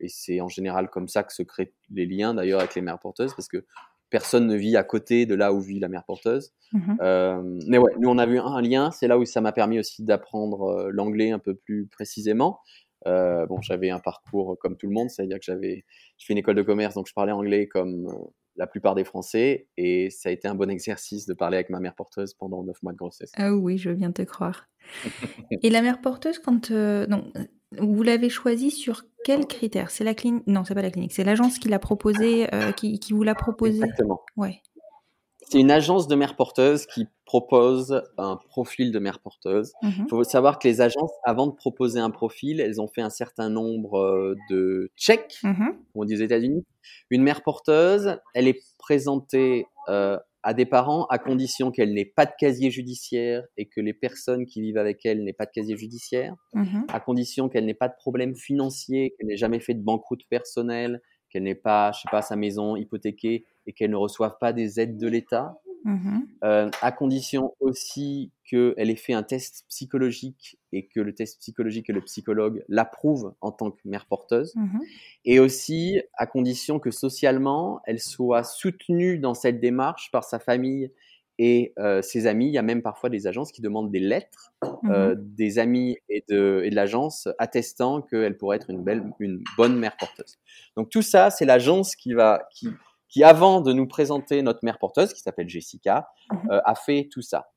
[0.00, 2.98] et c'est en général comme ça que se créent les liens d'ailleurs avec les mères
[2.98, 3.64] porteuses parce que
[4.10, 6.52] personne ne vit à côté de là où vit la mère porteuse.
[6.72, 7.58] Mhm.
[7.66, 8.90] Mais ouais, nous on a vu un lien.
[8.90, 12.60] C'est là où ça m'a permis aussi d'apprendre l'anglais un peu plus précisément.
[13.06, 15.84] Euh, bon, j'avais un parcours comme tout le monde, c'est-à-dire que j'avais,
[16.18, 19.04] je fais une école de commerce, donc je parlais anglais comme euh, la plupart des
[19.04, 22.64] Français, et ça a été un bon exercice de parler avec ma mère porteuse pendant
[22.64, 23.30] neuf mois de grossesse.
[23.36, 24.68] Ah oui, je veux bien te croire.
[25.62, 27.24] Et la mère porteuse, quand euh, donc,
[27.78, 31.12] vous l'avez choisie sur quels critères C'est la clinique Non, c'est pas la clinique.
[31.12, 33.82] C'est l'agence qui l'a proposé, euh, qui, qui vous l'a proposé.
[33.82, 34.22] Exactement.
[34.36, 34.60] Ouais.
[35.50, 39.72] C'est une agence de mère porteuse qui propose un profil de mère porteuse.
[39.82, 39.92] Mhm.
[40.00, 43.08] Il faut savoir que les agences, avant de proposer un profil, elles ont fait un
[43.10, 45.54] certain nombre euh, de checks Mhm.
[45.72, 46.64] comme on dit aux États-Unis.
[47.10, 52.26] Une mère porteuse, elle est présentée euh, à des parents à condition qu'elle n'ait pas
[52.26, 55.76] de casier judiciaire et que les personnes qui vivent avec elle n'aient pas de casier
[55.76, 56.84] judiciaire, Mhm.
[56.92, 61.00] à condition qu'elle n'ait pas de problème financier, qu'elle n'ait jamais fait de banqueroute personnelle,
[61.30, 64.80] qu'elle n'ait pas, je sais pas, sa maison hypothéquée et qu'elle ne reçoive pas des
[64.80, 65.60] aides de l'État.
[65.84, 66.26] Mhm.
[66.42, 71.88] Euh, à condition aussi qu'elle ait fait un test psychologique et que le test psychologique
[71.88, 74.56] et le psychologue l'approuvent en tant que mère porteuse.
[74.56, 74.80] Mhm.
[75.24, 80.90] Et aussi à condition que socialement, elle soit soutenue dans cette démarche par sa famille
[81.38, 82.48] et euh, ses amis.
[82.48, 84.52] Il y a même parfois des agences qui demandent des lettres
[84.90, 85.34] euh, Mhm.
[85.36, 89.78] des amis et de, et de l'agence attestant qu'elle pourrait être une, belle, une bonne
[89.78, 90.38] mère porteuse.
[90.76, 92.68] Donc tout ça, c'est l'agence qui va, qui,
[93.08, 96.50] qui avant de nous présenter notre mère porteuse, qui s'appelle Jessica, Mhm.
[96.50, 97.50] euh, a fait tout ça.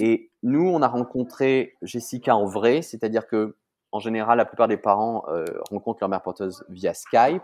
[0.00, 3.56] Et nous, on a rencontré Jessica en vrai, c'est-à-dire que
[3.92, 7.42] en général, la plupart des parents euh, rencontrent leur mère porteuse via Skype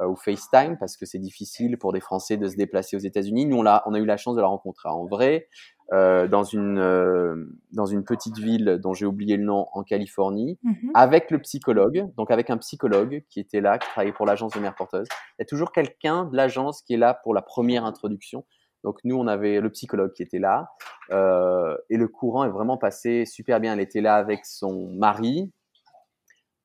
[0.00, 3.46] euh, ou FaceTime parce que c'est difficile pour des Français de se déplacer aux États-Unis.
[3.46, 5.48] Nous, on a, on a eu la chance de la rencontrer en vrai
[5.92, 10.90] dans une euh, dans une petite ville dont j'ai oublié le nom en Californie Mhm.
[10.94, 14.60] avec le psychologue, donc avec un psychologue qui était là, qui travaillait pour l'agence de
[14.60, 15.06] mère porteuse.
[15.38, 18.44] Il y a toujours quelqu'un de l'agence qui est là pour la première introduction.
[18.84, 20.68] Donc nous, on avait le psychologue qui était là
[21.10, 23.72] euh, et le courant est vraiment passé super bien.
[23.72, 25.50] Elle était là avec son mari.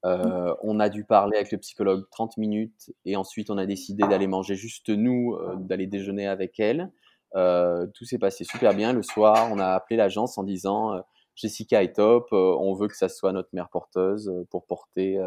[0.06, 4.06] Euh, on a dû parler avec le psychologue 30 minutes et ensuite on a décidé
[4.06, 6.92] d'aller manger juste nous, euh, d'aller déjeuner avec elle.
[7.36, 8.94] Euh, tout s'est passé super bien.
[8.94, 11.02] Le soir, on a appelé l'agence en disant euh,
[11.36, 15.20] Jessica est top, euh, on veut que ça soit notre mère porteuse pour porter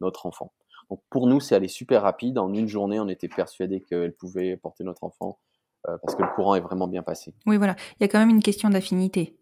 [0.00, 0.52] notre enfant.
[0.90, 2.38] Donc pour nous, c'est allé super rapide.
[2.38, 5.38] En une journée, on était persuadé qu'elle pouvait porter notre enfant
[5.84, 7.34] parce que le courant est vraiment bien passé.
[7.46, 7.76] Oui, voilà.
[7.98, 9.38] Il y a quand même une question d'affinité.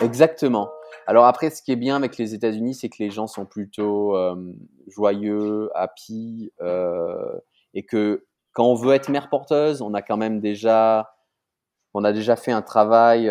[0.00, 0.70] Exactement.
[1.06, 4.16] Alors après, ce qui est bien avec les États-Unis, c'est que les gens sont plutôt
[4.86, 6.50] joyeux, happy,
[7.74, 8.26] et que
[8.58, 11.14] quand on veut être mère porteuse, on a quand même déjà,
[11.94, 13.30] on a déjà fait un travail,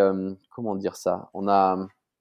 [0.52, 1.30] comment dire ça?
[1.34, 1.78] On a,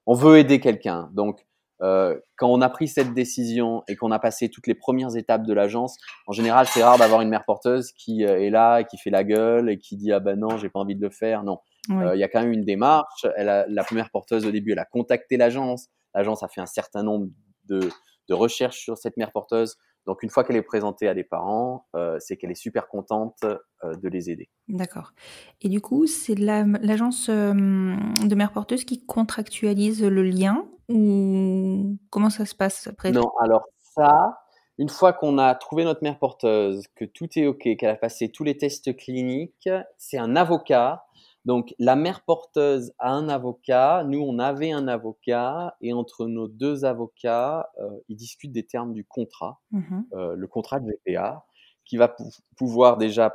[0.06, 1.08] on veut aider quelqu'un.
[1.12, 1.46] Donc
[1.82, 5.44] euh, quand on a pris cette décision et qu'on a passé toutes les premières étapes
[5.44, 8.86] de l'agence, en général, c'est rare d'avoir une mère porteuse qui euh, est là et
[8.86, 11.10] qui fait la gueule et qui dit ah ben non, j'ai pas envie de le
[11.10, 11.44] faire.
[11.44, 13.26] Non, euh, il y a quand même une démarche.
[13.36, 15.88] Elle a, la première porteuse au début, elle a contacté l'agence.
[16.14, 17.28] L'agence a fait un certain nombre
[17.66, 17.80] de,
[18.28, 19.76] de recherches sur cette mère porteuse.
[20.06, 23.44] Donc une fois qu'elle est présentée à des parents, euh, c'est qu'elle est super contente
[23.44, 24.48] euh, de les aider.
[24.68, 25.12] D'accord.
[25.60, 32.30] Et du coup, c'est l'agence euh, de mère porteuse qui contractualise le lien ou comment
[32.30, 33.10] ça se passe après?
[33.10, 34.38] Non, alors ça,
[34.78, 38.30] une fois qu'on a trouvé notre mère porteuse, que tout est OK, qu'elle a passé
[38.30, 41.04] tous les tests cliniques, c'est un avocat
[41.46, 46.48] donc, la mère porteuse a un avocat, nous, on avait un avocat, et entre nos
[46.48, 51.46] deux avocats, euh, ils discutent des termes du contrat, mmh euh, le contrat de GPA,
[51.84, 52.14] qui va
[52.56, 53.32] pouvoir déjà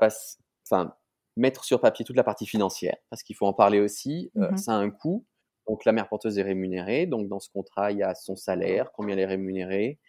[0.70, 0.94] enfin,
[1.38, 4.58] mettre sur papier toute la partie financière, parce qu'il faut en parler aussi, euh, mmh
[4.58, 5.26] ça a un coût.
[5.66, 7.06] Donc, la mère porteuse est rémunérée.
[7.06, 10.00] Donc, dans ce contrat, il y a son salaire, combien elle est rémunérée,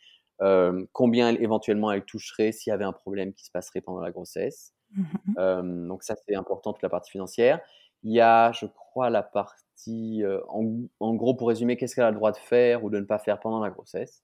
[0.91, 4.75] combien éventuellement elle toucherait s'il y avait un problème qui se passerait pendant la grossesse.
[4.91, 7.61] Mmh donc ça, c'est important, toute la partie financière.
[8.03, 12.11] Il y a, je crois, la partie, euh, en, gros, pour résumer, qu'est-ce qu'elle a
[12.11, 14.23] le droit de faire ou de ne pas faire pendant la grossesse.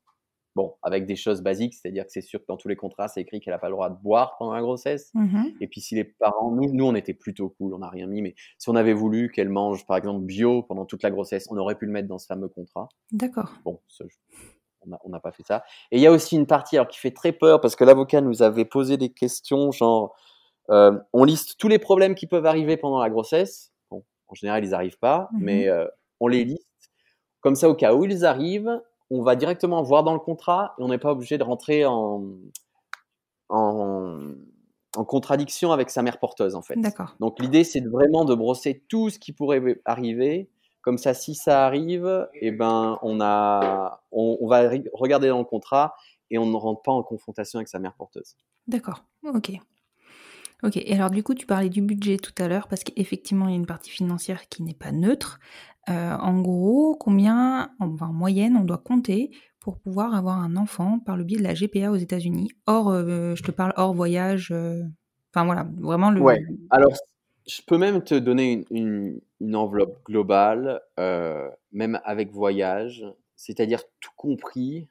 [0.57, 3.21] Bon, avec des choses basiques, c'est-à-dire que c'est sûr que dans tous les contrats, c'est
[3.21, 5.13] écrit qu'elle n'a pas le droit de boire pendant la grossesse.
[5.15, 8.09] Mmh Et puis si les parents, nous, nous on était plutôt cool, on n'a rien
[8.09, 11.47] mis, mais si on avait voulu qu'elle mange, par exemple, bio pendant toute la grossesse,
[11.51, 12.89] on aurait pu le mettre dans ce fameux contrat.
[13.13, 13.53] D'accord.
[13.65, 13.79] Bon,
[15.05, 15.65] on n'a pas fait ça.
[15.91, 18.21] Et il y a aussi une partie alors, qui fait très peur parce que l'avocat
[18.21, 20.17] nous avait posé des questions genre
[20.71, 23.73] euh, on liste tous les problèmes qui peuvent arriver pendant la grossesse.
[23.91, 25.87] Bon, en général, ils n'arrivent pas, mmh mais euh,
[26.21, 26.91] on les liste.
[27.41, 30.83] Comme ça, au cas où ils arrivent, on va directement voir dans le contrat et
[30.83, 32.25] on n'est pas obligé de rentrer en,
[33.49, 34.35] en,
[35.07, 36.77] contradiction avec sa mère porteuse, en fait.
[36.77, 37.15] D'accord.
[37.21, 40.51] Donc, l'idée, c'est vraiment de brosser tout ce qui pourrait arriver.
[40.83, 45.95] Comme ça, si ça arrive, eh ben, on, a, on va regarder dans le contrat
[46.31, 48.37] et on ne rentre pas en confrontation avec sa mère porteuse.
[48.67, 49.53] D'accord, ok.
[50.65, 53.53] Ok, et alors du coup, tu parlais du budget tout à l'heure, parce qu'effectivement, il
[53.53, 55.39] y a une partie financière qui n'est pas neutre.
[55.89, 61.17] Euh, en gros, combien, en, moyenne, on doit compter pour pouvoir avoir un enfant par
[61.17, 62.51] le biais de la GPA aux États-Unis?
[62.67, 64.51] Or, euh, je te parle hors voyage.
[64.51, 64.83] Euh,
[65.33, 66.21] enfin voilà, vraiment le.
[66.21, 66.45] Ouais.
[66.71, 66.93] Alors,
[67.47, 69.21] je peux même te donner une
[69.55, 70.81] enveloppe globale,
[71.73, 73.05] même avec voyage,
[73.37, 74.89] c'est-à-dire tout compris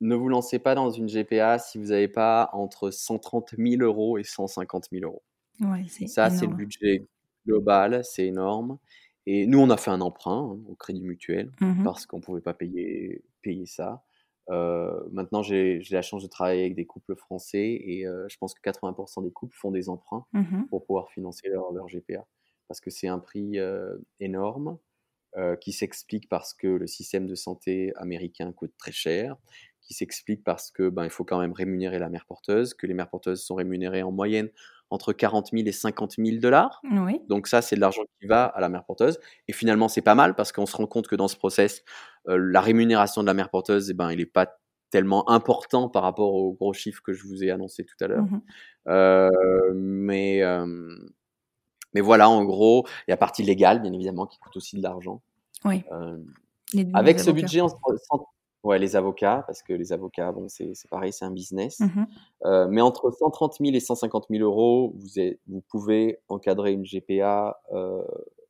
[0.00, 4.18] ne vous lancez pas dans une GPA si vous n'avez pas entre 130 000 euros
[4.18, 5.22] et 150 000 euros.
[6.06, 7.06] Ça, c'est le budget
[7.46, 8.78] global, c'est énorme.
[9.26, 12.22] Et nous, on a fait un emprunt hein, au Crédit Mutuel mmh parce qu'on ne
[12.22, 14.02] pouvait pas payer, payer ça.
[14.48, 18.54] Euh, maintenant, j'ai la chance de travailler avec des couples français et euh, je pense
[18.54, 22.26] que 80% des couples font des emprunts mmh pour pouvoir financer leur, leur GPA
[22.66, 24.78] parce que c'est un prix euh, énorme.
[25.60, 29.36] qui s'explique parce que le système de santé américain coûte très cher,
[29.80, 32.94] qui s'explique parce que ben, il faut quand même rémunérer la mère porteuse, que les
[32.94, 34.50] mères porteuses sont rémunérées en moyenne
[34.90, 36.82] entre 40 000 et 50 000 dollars.
[37.28, 39.20] Donc ça, c'est de l'argent qui va à la mère porteuse.
[39.48, 41.84] Et finalement, c'est pas mal parce qu'on se rend compte que dans ce process,
[42.28, 44.58] euh, la rémunération de la mère porteuse, eh ben, il n'est pas
[44.90, 48.24] tellement important par rapport aux gros chiffres que je vous ai annoncés tout à l'heure.
[48.24, 48.42] Mmh
[48.88, 50.96] euh, mais, euh,
[51.94, 54.82] mais voilà, en gros, il y a partie légale, bien évidemment, qui coûte aussi de
[54.82, 55.22] l'argent.
[55.64, 55.84] Oui.
[56.94, 57.68] avec ce budget, en,
[58.62, 61.80] Ouais, les avocats, parce que les avocats, bon, c'est pareil, c'est un business.
[61.80, 62.04] Mmh
[62.44, 65.08] euh, mais entre 130 000 et 150 000 euros, vous,
[65.46, 68.02] vous pouvez encadrer une GPA euh,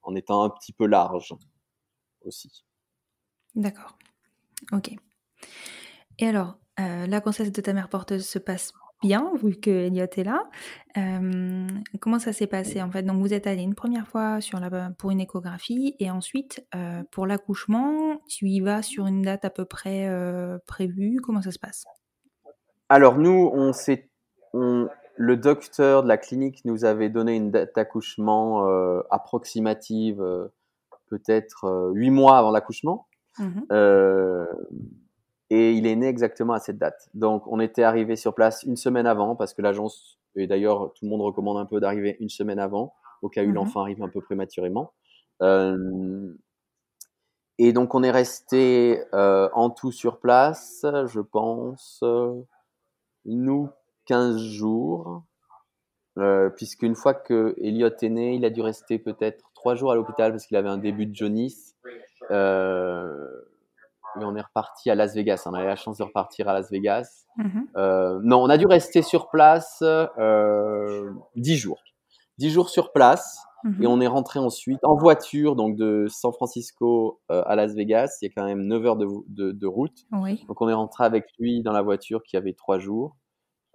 [0.02, 1.34] en étant un petit peu large
[2.24, 2.64] aussi.
[3.54, 3.98] D'accord.
[4.72, 4.94] Ok.
[6.18, 10.04] Et alors, euh, la grossesse de ta mère porteuse se passe bien, vu que Elliot
[10.04, 10.48] est là.
[10.96, 11.66] Euh,
[12.00, 13.02] comment ça s'est passé en fait?
[13.02, 17.02] Donc vous êtes allé une première fois sur la, pour une échographie et ensuite euh,
[17.10, 21.20] pour l'accouchement, tu y vas sur une date à peu près euh, prévue.
[21.22, 21.84] Comment ça se passe?
[22.88, 24.10] Alors nous, on s'est,
[24.52, 28.66] le docteur de la clinique nous avait donné une date d'accouchement
[29.10, 30.22] approximative,
[31.06, 33.06] peut-être huit mois avant l'accouchement.
[33.38, 33.60] Mmh
[35.50, 37.08] et il est né exactement à cette date.
[37.14, 41.04] Donc, on était arrivé sur place une semaine avant, parce que l'agence, et d'ailleurs, tout
[41.04, 43.54] le monde recommande un peu d'arriver une semaine avant, au cas où mhm.
[43.54, 44.92] l'enfant arrive un peu prématurément.
[45.42, 46.32] Euh,
[47.58, 52.02] et donc, on est resté euh, en tout sur place, je pense,
[53.24, 53.68] nous
[54.06, 55.24] 15 jours,
[56.18, 59.94] euh, puisqu'une fois que Elliot est né, il a dû rester peut-être trois jours à
[59.94, 61.76] l'hôpital parce qu'il avait un début de jaunisse.
[62.30, 63.14] Euh,
[64.18, 65.44] et on est reparti à Las Vegas.
[65.46, 67.26] On avait la chance de repartir à Las Vegas.
[67.36, 67.68] Mhm.
[67.76, 71.80] Euh, non, on a dû rester sur place euh, 10 jours.
[72.38, 73.38] 10 jours sur place.
[73.64, 73.82] Mhm.
[73.82, 78.18] Et on est rentré ensuite en voiture, donc de San Francisco euh, à Las Vegas.
[78.22, 80.06] Il y a quand même 9 heures de, de, de route.
[80.12, 80.44] Oui.
[80.48, 83.16] Donc on est rentré avec lui dans la voiture qui avait 3 jours.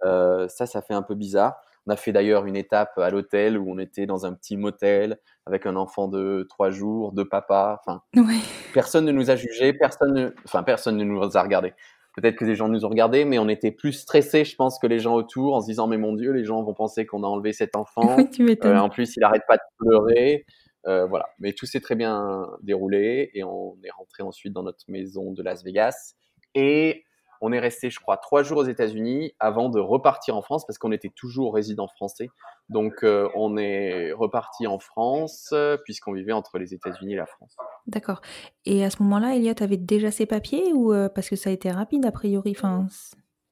[0.04, 1.56] Euh, ça, ça fait un peu bizarre.
[1.86, 5.18] On a fait d'ailleurs une étape à l'hôtel où on était dans un petit motel
[5.46, 7.78] avec un enfant de 3 jours, deux papas.
[7.80, 8.40] Enfin, Oui.
[8.74, 11.74] personne ne nous a jugés, personne ne, enfin, personne ne nous a regardés.
[12.16, 14.86] Peut-être que des gens nous ont regardés, mais on était plus stressés, je pense, que
[14.86, 17.26] les gens autour en se disant, mais mon Dieu, les gens vont penser qu'on a
[17.26, 18.00] enlevé cet enfant.
[18.16, 18.76] Oui, tu m'étonnes.
[18.76, 20.44] Euh, en plus, il arrête pas de pleurer.
[20.86, 21.26] Euh, voilà.
[21.38, 25.42] Mais tout s'est très bien déroulé et on est rentré ensuite dans notre maison de
[25.42, 26.14] Las Vegas.
[26.54, 27.04] Et
[27.40, 30.78] on est resté, je crois, trois jours aux États-Unis avant de repartir en France parce
[30.78, 32.28] qu'on était toujours résident français.
[32.68, 37.26] Donc, euh, on est reparti en France euh, puisqu'on vivait entre les États-Unis et la
[37.26, 37.56] France.
[37.86, 38.20] D'accord.
[38.64, 41.52] Et à ce moment-là, Elliot avait déjà ses papiers ou euh, parce que ça a
[41.52, 42.54] été rapide a priori?
[42.56, 42.86] Enfin,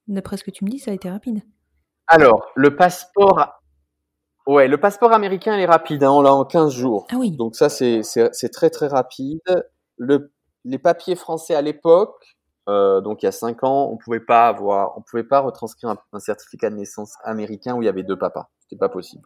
[0.09, 1.43] d'après ce que tu me dis, ça a été rapide.
[2.07, 3.61] Alors, le passeport,
[4.47, 6.05] ouais, le passeport américain, il est rapide.
[6.05, 7.07] Hein, on l'a en 15 jours.
[7.11, 7.31] Ah oui.
[7.31, 8.03] Donc ça, c'est
[8.53, 9.41] très très rapide.
[9.97, 10.33] Le,
[10.65, 12.34] les papiers français à l'époque,
[12.69, 15.91] euh, donc il y a cinq ans, on pouvait pas avoir, on pouvait pas retranscrire
[15.91, 18.51] un, un certificat de naissance américain où il y avait deux papas.
[18.61, 19.23] C'était pas possible.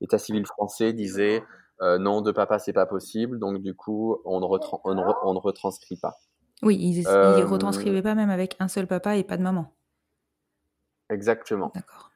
[0.00, 1.44] L'état civil français disait
[1.82, 3.38] euh, non, deux papas c'est pas possible.
[3.38, 6.16] Donc du coup, on ne, retran- on ne, re- on ne retranscrit pas.
[6.62, 9.72] Oui, ils, ils Euh, retranscrivaient pas même avec un seul papa et pas de maman.
[11.10, 11.70] Exactement.
[11.74, 12.10] D'accord.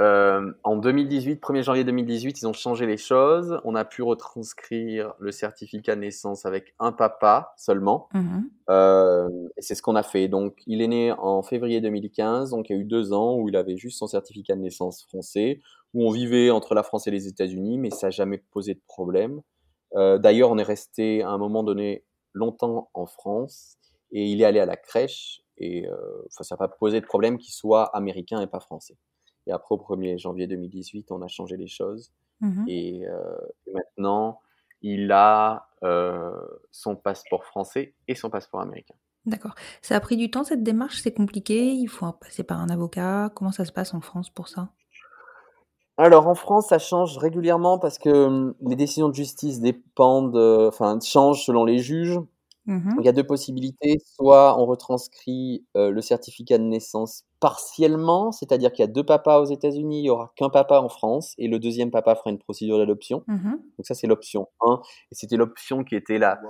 [0.00, 3.60] Euh, en 2018, 1er janvier 2018, ils ont changé les choses.
[3.64, 8.08] On a pu retranscrire le certificat de naissance avec un papa seulement.
[8.12, 8.50] Mhm.
[8.70, 9.28] Euh,
[9.58, 10.26] c'est ce qu'on a fait.
[10.26, 13.48] Donc, il est né en février 2015, donc il y a eu deux ans où
[13.48, 15.60] il avait juste son certificat de naissance français,
[15.92, 18.82] où on vivait entre la France et les États-Unis, mais ça n'a jamais posé de
[18.88, 19.42] problème.
[19.94, 23.76] Euh, D'ailleurs, on est resté à un moment donné longtemps en France,
[24.10, 25.86] et il est allé à la crèche, et
[26.30, 28.96] ça n'a pas posé de problème qu'il soit américain et pas français.
[29.46, 32.12] Et après, au 1er janvier 2018, on a changé les choses.
[32.40, 32.64] Mhm.
[32.68, 34.40] Et, euh, et maintenant,
[34.82, 36.30] il a euh,
[36.70, 38.94] son passeport français et son passeport américain.
[39.26, 39.54] D'accord.
[39.80, 43.30] Ça a pris du temps cette démarche, c'est compliqué, il faut passer par un avocat?
[43.34, 44.68] Comment ça se passe en France pour ça?
[45.96, 50.68] Alors en France, ça change régulièrement parce que hum, les décisions de justice dépendent, euh,
[50.68, 52.18] enfin changent selon les juges.
[52.66, 52.96] Mhm.
[53.00, 53.98] Il y a deux possibilités.
[54.04, 59.38] Soit on retranscrit euh, le certificat de naissance partiellement, c'est-à-dire qu'il y a deux papas
[59.40, 62.38] aux États-Unis, il y aura qu'un papa en France, et le deuxième papa fera une
[62.38, 63.22] procédure d'adoption.
[63.26, 63.60] Mhm.
[63.76, 64.80] Donc ça, c'est l'option 1.
[65.12, 66.40] Et c'était l'option qui était la,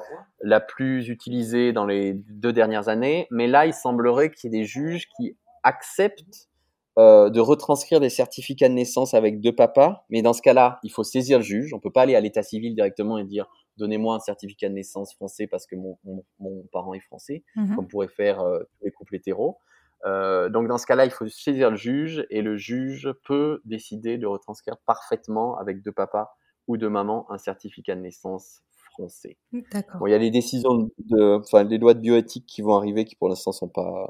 [0.41, 3.27] la plus utilisée dans les deux dernières années.
[3.31, 6.49] Mais là, il semblerait qu'il y ait des juges qui acceptent
[6.97, 10.05] euh, de retranscrire des certificats de naissance avec deux papas.
[10.11, 11.75] Mais dans ce cas-là, il faut saisir le juge.
[11.75, 15.15] On peut pas aller à l'état civil directement et dire donnez-moi un certificat de naissance
[15.15, 17.77] français parce que mon, mon, mon parent est français, Mhm.
[17.77, 19.59] comme pourraient faire euh, tous les couples hétéros.
[20.07, 24.19] Euh, donc dans ce cas-là, il faut saisir le juge et le juge peut décider
[24.19, 26.29] de retranscrire parfaitement avec deux papas
[26.69, 28.61] ou deux mamans un certificat de naissance
[28.93, 29.39] français.
[29.73, 30.01] D'accord.
[30.01, 33.05] Bon, il y a les décisions de, enfin les lois de bioéthique qui vont arriver,
[33.05, 34.09] qui pour l'instant sont pas,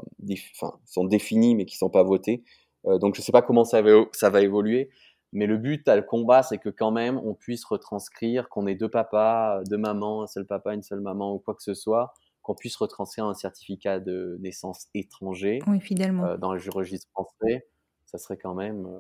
[0.60, 2.42] enfin sont définies mais qui sont pas votées.
[2.86, 4.90] Euh, donc je sais pas comment ça va, ça va évoluer,
[5.34, 8.74] mais le but à le combat, c'est que quand même on puisse retranscrire, qu'on ait
[8.74, 12.14] deux papas, deux mamans, un seul papa, une seule maman ou quoi que ce soit,
[12.40, 16.24] qu'on puisse retranscrire un certificat de naissance étranger Oui, fidèlement.
[16.24, 17.66] euh, dans le registre français,
[18.06, 18.98] ça serait quand même euh,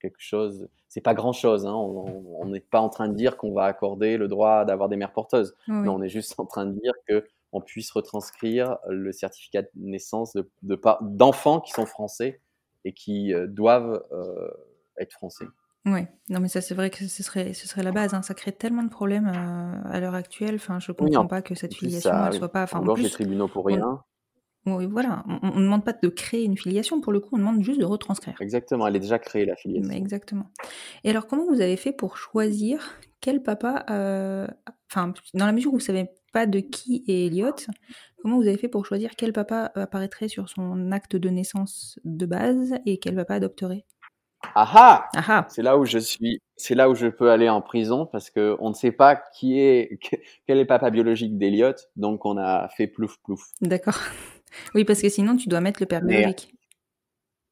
[0.00, 0.68] quelque chose.
[0.88, 1.66] C'est pas grand chose.
[1.66, 4.96] Hein, on n'est pas en train de dire qu'on va accorder le droit d'avoir des
[4.96, 5.54] mères porteuses.
[5.68, 5.74] Oui.
[5.82, 9.70] Non, on est juste en train de dire que on puisse retranscrire le certificat de
[9.76, 12.40] naissance de, de pa- d'enfants qui sont français
[12.84, 14.50] et qui euh, doivent euh,
[14.98, 15.46] être français.
[15.86, 16.08] Ouais.
[16.30, 18.14] Non, mais ça, c'est vrai que ce serait, ce serait la base.
[18.14, 18.22] hein.
[18.22, 20.54] Ça crée tellement de problèmes euh, à l'heure actuelle.
[20.54, 22.62] Enfin, je comprends en pas que cette plus, filiation, ça elle soit pas.
[22.62, 24.02] Enfin, en engorge les plus, tribunaux pour on- rien.
[24.64, 25.24] oui, voilà.
[25.42, 27.02] On ne demande pas de créer une filiation.
[27.02, 28.34] Pour le coup, on demande juste de retranscrire.
[28.40, 29.86] Exactement, elle est déjà créée la filiation.
[29.86, 30.46] Mais exactement.
[31.04, 34.46] Et alors, comment vous avez fait pour choisir quel papa, euh,
[34.90, 37.54] enfin, dans la mesure où vous savez pas de qui est Elliot,
[38.22, 42.24] comment vous avez fait pour choisir quel papa apparaîtrait sur son acte de naissance de
[42.26, 43.84] base et quel papa adopterait?
[44.54, 48.06] Ah ah C'est là où je suis, c'est là où je peux aller en prison
[48.06, 49.98] parce que on ne sait pas qui est,
[50.46, 53.42] quel est le papa biologique d'Eliott, donc on a fait plouf plouf.
[53.60, 53.98] D'accord.
[54.74, 56.54] Oui, parce que sinon, tu dois mettre le père biologique.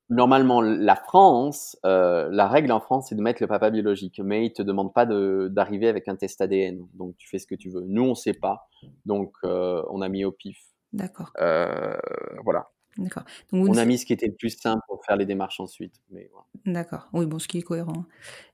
[0.09, 4.45] Normalement, la France, euh, la règle en France, c'est de mettre le papa biologique, mais
[4.45, 7.55] ils te demandent pas de- d'arriver avec un test ADN, donc tu fais ce que
[7.55, 7.83] tu veux.
[7.87, 8.69] Nous, on sait pas,
[9.07, 10.59] donc euh, on a mis au pif.
[10.93, 11.33] D'accord.
[11.41, 11.97] Euh,
[12.45, 12.69] voilà.
[12.99, 13.25] D'accord.
[13.53, 15.95] Donc on a mis ce qui était le plus simple pour faire les démarches ensuite.
[16.11, 16.31] Mais
[16.67, 17.09] D'accord.
[17.13, 18.05] Oui, bon, ce qui est cohérent.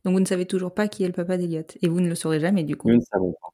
[0.04, 2.14] Donc vous ne savez toujours pas qui est le papa d'Eliott et vous ne le
[2.14, 2.88] saurez jamais du coup.
[2.88, 3.48] Nous ne savons pas.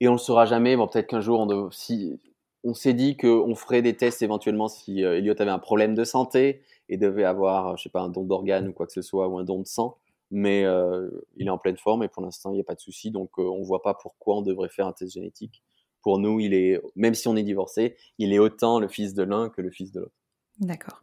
[0.00, 0.76] Et on ne le saura jamais.
[0.76, 2.18] Bon, peut-être qu'un jour, on, si,
[2.64, 6.04] on s'est dit qu'on ferait des tests éventuellement si euh, Elliot avait un problème de
[6.04, 9.28] santé et devait avoir, je sais pas, un don d'organe ou quoi que ce soit
[9.28, 9.96] ou un don de sang.
[10.30, 12.80] Mais euh, il est en pleine forme et pour l'instant, il n'y a pas de
[12.80, 13.10] souci.
[13.10, 15.62] Donc, euh, on ne voit pas pourquoi on devrait faire un test génétique.
[16.02, 19.22] Pour nous, il est, même si on est divorcé, il est autant le fils de
[19.22, 20.14] l'un que le fils de l'autre.
[20.58, 21.02] D'accord.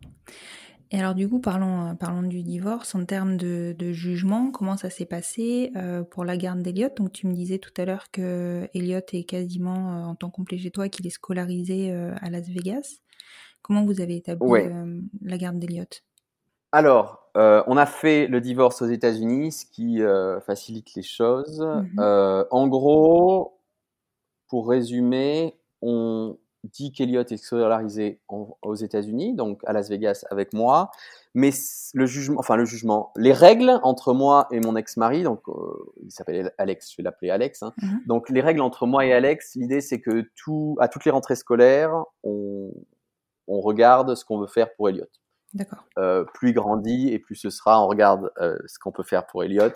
[0.92, 4.50] Et alors du coup, parlons, parlons du divorce en termes de, jugement.
[4.52, 5.72] Comment ça s'est passé
[6.10, 6.98] pour la garde d'Eliott?
[6.98, 10.72] Donc tu me disais tout à l'heure que Elliot est quasiment en temps complet chez
[10.72, 13.02] toi, qu'il est scolarisé à Las Vegas.
[13.62, 14.50] Comment vous avez établi
[15.22, 16.04] la garde d'Eliott?
[16.72, 20.00] Alors, on a fait le divorce aux États-Unis, ce qui
[20.44, 21.62] facilite les choses.
[21.62, 23.59] Mmh en gros,
[24.50, 30.92] pour résumer, on dit qu'Eliott est scolarisé aux États-Unis, donc à Las Vegas avec moi,
[31.34, 31.52] mais
[31.94, 35.54] le jugement, enfin le jugement, les règles entre moi et mon ex-mari, donc euh,
[36.04, 37.64] il s'appelle Alex, je vais l'appeler Alex.
[37.64, 37.74] Hein.
[37.82, 38.02] Mhm.
[38.08, 41.38] Donc les règles entre moi et Alex, l'idée c'est que tout, à toutes les rentrées
[41.38, 41.94] scolaires,
[42.24, 42.72] on,
[43.48, 45.06] on regarde ce qu'on veut faire pour Elliot.
[45.54, 45.86] D'accord.
[45.98, 49.26] Euh, plus il grandit et plus ce sera, on regarde euh, ce qu'on peut faire
[49.26, 49.72] pour Elliot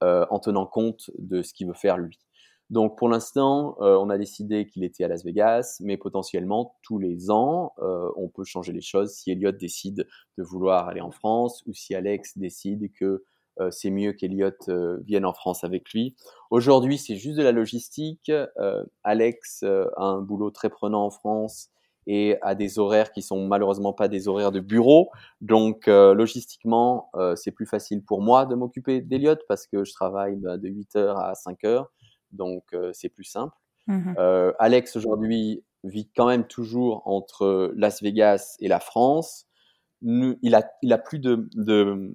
[0.00, 2.18] en tenant compte de ce qu'il veut faire lui.
[2.72, 6.98] Donc pour l'instant, euh, on a décidé qu'il était à Las Vegas, mais potentiellement tous
[6.98, 10.08] les ans, euh, on peut changer les choses si Elliot décide
[10.38, 13.24] de vouloir aller en France ou si Alex décide que
[13.60, 14.52] euh, c'est mieux qu'Elliot
[15.04, 16.16] vienne en France avec lui.
[16.50, 18.32] Aujourd'hui, c'est juste de la logistique.
[19.04, 21.68] Alex a un boulot très prenant en France
[22.06, 25.10] et a des horaires qui sont malheureusement pas des horaires de bureau.
[25.42, 30.56] Donc logistiquement, c'est plus facile pour moi de m'occuper d'Elliot parce que je travaille bah,
[30.56, 31.88] de 8h à 5h
[32.32, 33.56] donc euh, c'est plus simple.
[33.86, 39.46] Mmh euh, Alex aujourd'hui vit quand même toujours entre Las Vegas et la France.
[40.02, 42.14] il, a, il a plus de, de,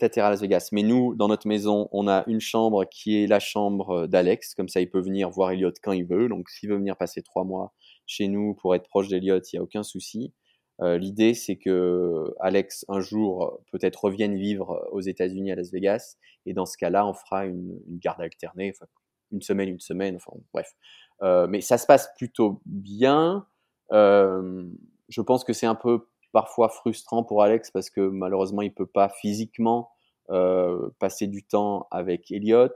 [0.00, 3.22] à terre à Las Vegas, mais nous, dans notre maison, on a une chambre qui
[3.22, 4.54] est la chambre d'Alex.
[4.54, 6.28] Comme ça, il peut venir voir Elliot quand il veut.
[6.28, 7.72] Donc, s'il veut venir passer trois mois
[8.06, 10.32] chez nous pour être proche d'Elliot, il n'y a aucun souci.
[10.80, 16.16] Euh, l'idée, c'est que Alex, un jour, peut-être revienne vivre aux États-Unis à Las Vegas.
[16.46, 18.72] Et dans ce cas-là, on fera une, une garde alternée.
[18.74, 18.86] Enfin,
[19.32, 20.74] une semaine, une semaine, enfin bref.
[21.22, 23.46] Euh, mais ça se passe plutôt bien.
[23.92, 24.66] Euh,
[25.08, 28.86] je pense que c'est un peu parfois frustrant pour Alex parce que malheureusement il peut
[28.86, 29.90] pas physiquement
[30.30, 32.74] euh, passer du temps avec Elliot,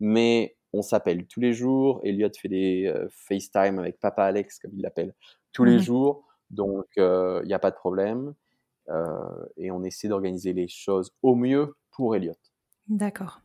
[0.00, 2.00] mais on s'appelle tous les jours.
[2.04, 5.14] Elliot fait des FaceTime avec papa Alex comme il l'appelle
[5.52, 8.34] tous les mmh jours, donc il n'y a pas de problème
[9.56, 12.34] et on essaie d'organiser les choses au mieux pour Elliot.
[12.88, 13.40] D'accord.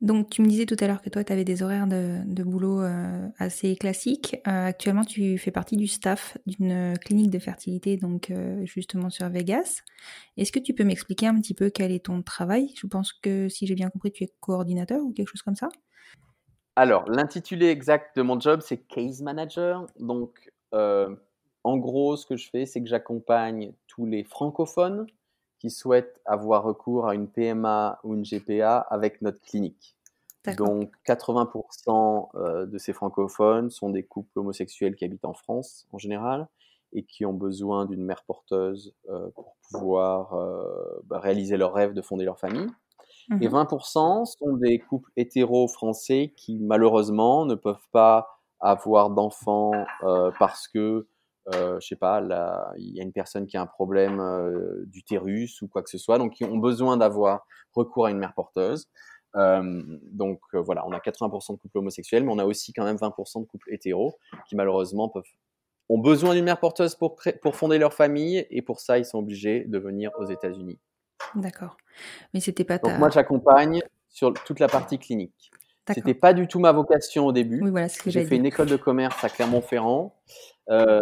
[0.00, 2.80] Donc, tu me disais tout à l'heure que toi, tu avais des horaires de, boulot
[2.80, 4.36] euh, assez classiques.
[4.48, 9.28] Euh, actuellement, tu fais partie du staff d'une clinique de fertilité, donc euh, justement sur
[9.28, 9.82] Vegas.
[10.38, 12.72] Est-ce que tu peux m'expliquer un petit peu quel est ton travail?
[12.80, 15.68] Je pense que si j'ai bien compris, tu es coordinateur ou quelque chose comme ça
[16.76, 19.84] Alors, l'intitulé exact de mon job, c'est case manager.
[19.98, 25.06] Donc, en gros, ce que je fais, c'est que j'accompagne tous les francophones
[25.60, 29.96] qui souhaitent avoir recours à une PMA ou une GPA avec notre clinique.
[30.56, 35.98] Donc 80% euh, de ces francophones sont des couples homosexuels qui habitent en France en
[35.98, 36.48] général
[36.94, 40.64] et qui ont besoin d'une mère porteuse euh, pour pouvoir euh,
[41.04, 42.68] bah, réaliser leur rêve de fonder leur famille.
[43.40, 44.26] Et 20% mhm.
[44.26, 49.72] sont des couples hétéros français qui malheureusement ne peuvent pas avoir d'enfants
[50.38, 51.06] parce que
[51.52, 52.22] je sais pas,
[52.76, 55.98] il y a une personne qui a un problème euh, d'utérus ou quoi que ce
[55.98, 58.88] soit, donc qui ont besoin d'avoir recours à une mère porteuse.
[59.36, 59.82] Euh,
[60.12, 62.96] donc euh, voilà, on a 80% de couples homosexuels, mais on a aussi quand même
[62.96, 65.22] 20% de couples hétéros qui malheureusement peuvent,
[65.88, 69.18] ont besoin d'une mère porteuse pour, pour fonder leur famille et pour ça ils sont
[69.18, 70.78] obligés de venir aux États-Unis.
[71.34, 71.76] D'accord.
[72.34, 72.88] Mais c'était pas ta...
[72.88, 75.50] Donc moi j'accompagne sur toute la partie clinique.
[75.94, 77.60] C'était pas du tout ma vocation au début.
[77.62, 80.14] Oui, voilà j'ai fait une école de commerce à Clermont-Ferrand.
[80.70, 81.00] Euh,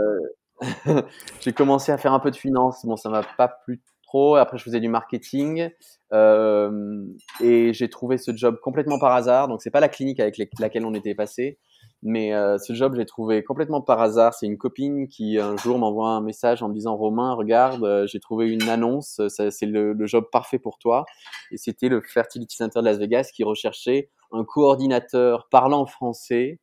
[1.41, 2.85] j'ai commencé à faire un peu de finance.
[2.85, 4.37] Bon, ça m'a pas plu trop.
[4.37, 5.71] Après, je faisais du marketing
[6.13, 7.05] euh,
[7.41, 9.49] et j'ai trouvé ce job complètement par hasard.
[9.49, 11.59] Donc, c'est pas la clinique avec laquelle on était passé,
[12.03, 14.35] mais euh, ce job, j'ai trouvé complètement par hasard.
[14.35, 18.07] C'est une copine qui un jour m'envoie un message en me disant Romain, regarde, euh,
[18.07, 19.21] j'ai trouvé une annonce.
[19.29, 21.05] C'est le, le, job parfait pour toi.
[21.53, 26.61] Et c'était le Fertility Center de Las Vegas qui recherchait un coordinateur parlant français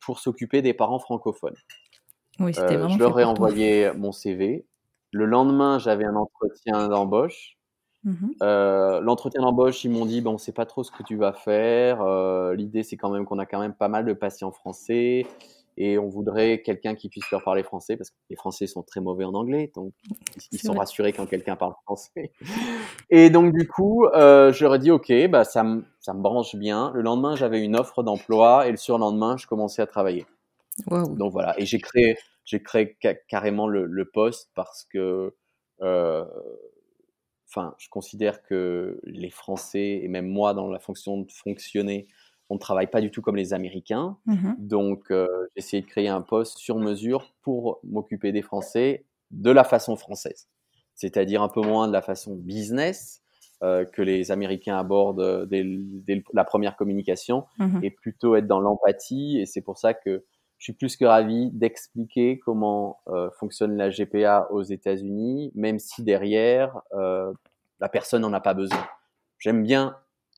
[0.00, 1.54] pour s'occuper des parents francophones.
[2.40, 4.66] Oui, c'était euh, je leur ai envoyé mon CV.
[5.10, 7.58] Le lendemain, j'avais un entretien d'embauche.
[8.04, 11.32] Mmh euh, l'entretien d'embauche, ils m'ont dit bon, c'est pas trop ce que tu vas
[11.32, 12.02] faire.
[12.02, 15.24] Euh, l'idée, c'est quand même qu'on a quand même pas mal de patients français
[15.76, 19.00] et on voudrait quelqu'un qui puisse leur parler français parce que les Français sont très
[19.00, 19.92] mauvais en anglais, donc
[20.52, 22.32] ils sont rassurés quand quelqu'un parle français.
[23.10, 26.90] Et donc du coup, euh, je leur ai dit ok, bah ça me branche bien.
[26.94, 30.26] Le lendemain, j'avais une offre d'emploi et le surlendemain, je commençais à travailler.
[30.86, 32.96] Donc voilà, et j'ai créé j'ai créé
[33.28, 35.32] carrément le, le, poste parce que
[35.80, 36.24] euh,
[37.48, 42.08] enfin, je considère que les Français et même moi dans la fonction de fonctionner
[42.52, 44.18] on ne travaille pas du tout comme les Américains.
[44.26, 49.06] Mmh Donc, euh, j'ai essayé de créer un poste sur mesure pour m'occuper des Français
[49.30, 50.48] de la façon française.
[50.94, 53.22] C'est-à-dire un peu moins de la façon business
[53.62, 55.64] euh, que les Américains abordent dès,
[56.34, 59.40] la première communication mmh et plutôt être dans l'empathie.
[59.40, 60.22] Et c'est pour ça que
[60.62, 66.04] je suis plus que ravi d'expliquer comment euh, fonctionne la GPA aux États-Unis, même si
[66.04, 68.86] derrière, la personne n'en a pas besoin.
[69.40, 69.96] J'aime bien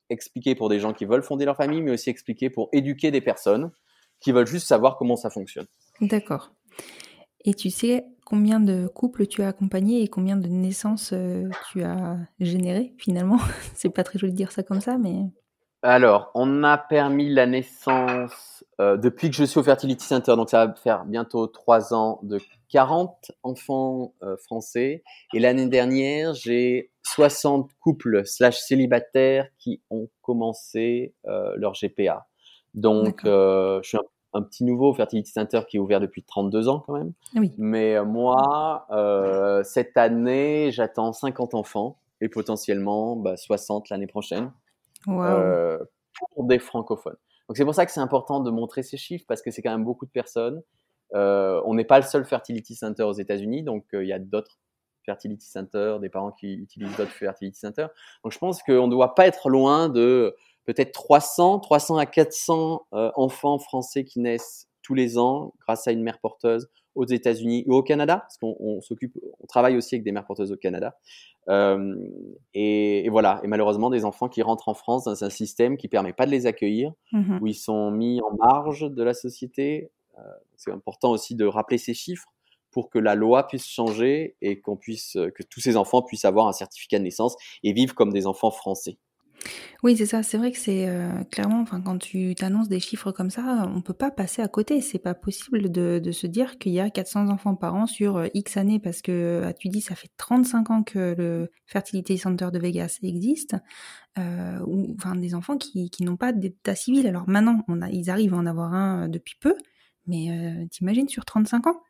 [0.09, 3.21] expliquer pour des gens qui veulent fonder leur famille, mais aussi expliquer pour éduquer des
[3.21, 3.71] personnes
[4.19, 5.67] qui veulent juste savoir comment ça fonctionne.
[6.01, 6.51] D'accord.
[7.43, 11.83] Et tu sais combien de couples tu as accompagnés et combien de naissances euh, tu
[11.83, 13.37] as générées finalement?
[13.75, 15.19] C'est pas très joli de dire ça comme ça, mais.
[15.87, 20.49] Alors, on a permis la naissance euh, depuis que je suis au Fertility Center, donc
[20.49, 25.03] ça va faire bientôt trois ans, de 40 enfants euh, français.
[25.35, 32.25] Et l'année dernière, j'ai 60 couples slash célibataires qui ont commencé euh, leur GPA.
[32.73, 33.99] Donc, je suis
[34.33, 37.13] un, petit nouveau au Fertility Center qui est ouvert depuis 32 ans quand même.
[37.35, 37.51] Oui.
[37.59, 38.87] Mais moi,
[39.63, 44.51] cette année, j'attends 50 enfants et potentiellement bah, 60 l'année prochaine.
[45.07, 45.85] Wow.
[46.33, 47.17] pour des francophones.
[47.47, 49.71] Donc c'est pour ça que c'est important de montrer ces chiffres parce que c'est quand
[49.71, 50.61] même beaucoup de personnes.
[51.13, 54.19] Euh, on n'est pas le seul fertility center aux États-Unis, donc euh, il y a
[54.19, 54.59] d'autres
[55.05, 57.89] fertility centers, des parents qui utilisent d'autres fertility centers.
[58.23, 60.35] Donc je pense qu'on ne doit pas être loin de
[60.65, 65.91] peut-être 300, 300 à 400 euh, enfants français qui naissent tous les ans grâce à
[65.91, 70.03] une mère porteuse aux États-Unis ou au Canada, parce qu'on s'occupe, on travaille aussi avec
[70.03, 70.95] des mères porteuses au Canada.
[71.49, 71.95] Euh,
[72.53, 76.13] et, voilà, et malheureusement des enfants qui rentrent en France dans un système qui permet
[76.13, 79.89] pas de les accueillir, mmh où ils sont mis en marge de la société.
[80.17, 80.21] Euh,
[80.55, 82.29] c'est important aussi de rappeler ces chiffres
[82.71, 86.47] pour que la loi puisse changer et qu'on puisse, que tous ces enfants puissent avoir
[86.47, 88.97] un certificat de naissance et vivre comme des enfants français.
[89.83, 90.23] Oui, c'est ça.
[90.23, 93.81] C'est vrai que c'est euh, clairement, enfin, quand tu t'annonces des chiffres comme ça, on
[93.81, 94.81] peut pas passer à côté.
[94.81, 98.17] C'est pas possible de, de se dire qu'il y a 400 enfants par an sur
[98.17, 102.17] euh, X années parce que, ah, tu dis, ça fait 35 ans que le Fertility
[102.17, 103.55] Center de Vegas existe,
[104.17, 107.07] euh, ou enfin des enfants qui, qui n'ont pas d'état civil.
[107.07, 109.55] Alors maintenant, on a, ils arrivent à en avoir un depuis peu,
[110.07, 111.81] mais t'imagines sur 35 ans?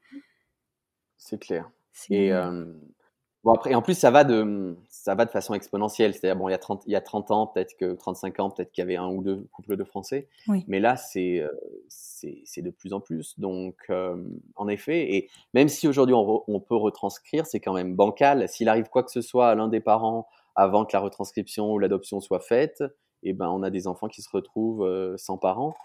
[1.17, 1.69] C'est clair.
[2.09, 2.31] Et
[3.45, 4.75] Bon, après, en plus, ça va de,
[5.05, 6.15] ça va de façon exponentielle.
[6.15, 8.49] C'est-à-dire, bon, il y a 30, il y a 30 ans, peut-être que 35 ans,
[8.49, 10.27] peut-être qu'il y avait un ou deux couples de Français.
[10.67, 11.51] Mais là, c'est, euh,
[11.89, 13.39] c'est, de plus en plus.
[13.39, 14.17] Donc, euh,
[14.55, 18.49] en effet, et même si aujourd'hui on, peut retranscrire, c'est quand même bancal.
[18.49, 21.77] S'il arrive quoi que ce soit à l'un des parents avant que la retranscription ou
[21.77, 22.83] l'adoption soit faite,
[23.21, 25.75] eh ben, on a des enfants qui se retrouvent euh, sans parents.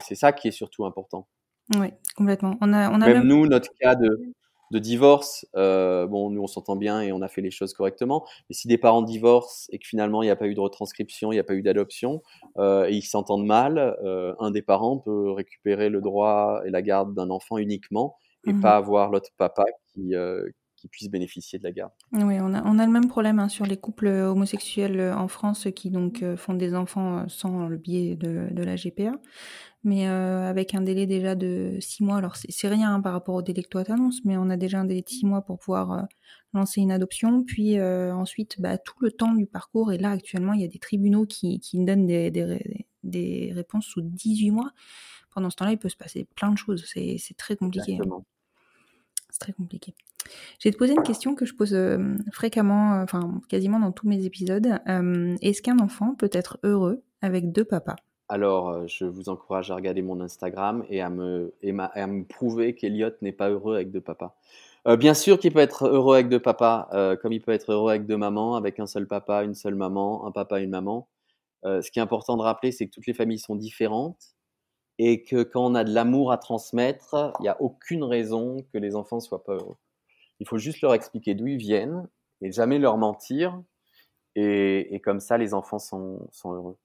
[0.00, 1.28] c'est ça qui est surtout important.
[1.76, 2.56] Oui, complètement.
[2.60, 4.34] On a, on a même, même nous, notre cas de,
[4.70, 8.26] de divorce, euh, bon, nous on s'entend bien et on a fait les choses correctement.
[8.48, 11.32] Mais si des parents divorcent et que finalement il n'y a pas eu de retranscription,
[11.32, 12.22] il n'y a pas eu d'adoption,
[12.58, 16.82] euh, et ils s'entendent mal, euh, un des parents peut récupérer le droit et la
[16.82, 18.16] garde d'un enfant uniquement
[18.46, 20.14] et mmh pas avoir l'autre papa qui,
[20.78, 21.92] qui puisse bénéficier de la garde.
[22.12, 25.68] Oui, on a, on a le même problème hein, sur les couples homosexuels en France
[25.74, 29.12] qui donc font des enfants sans le biais de, de la GPA
[29.84, 32.16] mais euh, avec un délai déjà de six mois.
[32.16, 34.80] Alors c'est rien hein, par rapport au délai que toi t'annonces, mais on a déjà
[34.80, 36.02] un délai de six mois pour pouvoir euh,
[36.52, 37.44] lancer une adoption.
[37.44, 39.92] Puis euh, ensuite, bah, tout le temps du parcours.
[39.92, 43.86] Et là actuellement, il y a des tribunaux qui, qui donnent des, des, des, réponses
[43.86, 44.72] sous 18 mois.
[45.32, 46.84] Pendant ce temps-là, il peut se passer plein de choses.
[46.86, 47.98] C'est très compliqué.
[48.02, 48.22] Hein.
[49.38, 49.94] Très compliqué.
[50.58, 51.76] J'ai poser une question que je pose
[52.32, 54.78] fréquemment, enfin quasiment dans tous mes épisodes.
[54.86, 57.96] Est-ce qu'un enfant peut être heureux avec deux papas?
[58.28, 61.52] Alors, euh, je vous encourage à regarder mon Instagram et à me,
[62.28, 64.36] prouver qu'Eliott n'est pas heureux avec deux papas.
[64.86, 67.72] Euh, bien sûr qu'il peut être heureux avec deux papas, euh, comme il peut être
[67.72, 71.08] heureux avec deux mamans, avec un seul papa, une seule maman, un papa, une maman.
[71.64, 74.36] ce qui est important de rappeler, c'est que toutes les familles sont différentes
[74.98, 78.78] et que quand on a de l'amour à transmettre, il n'y a aucune raison que
[78.78, 79.76] les enfants soient pas heureux.
[80.40, 82.08] Il faut juste leur expliquer d'où ils viennent
[82.40, 83.60] et jamais leur mentir.
[84.34, 86.76] Et, et comme ça, les enfants sont, heureux.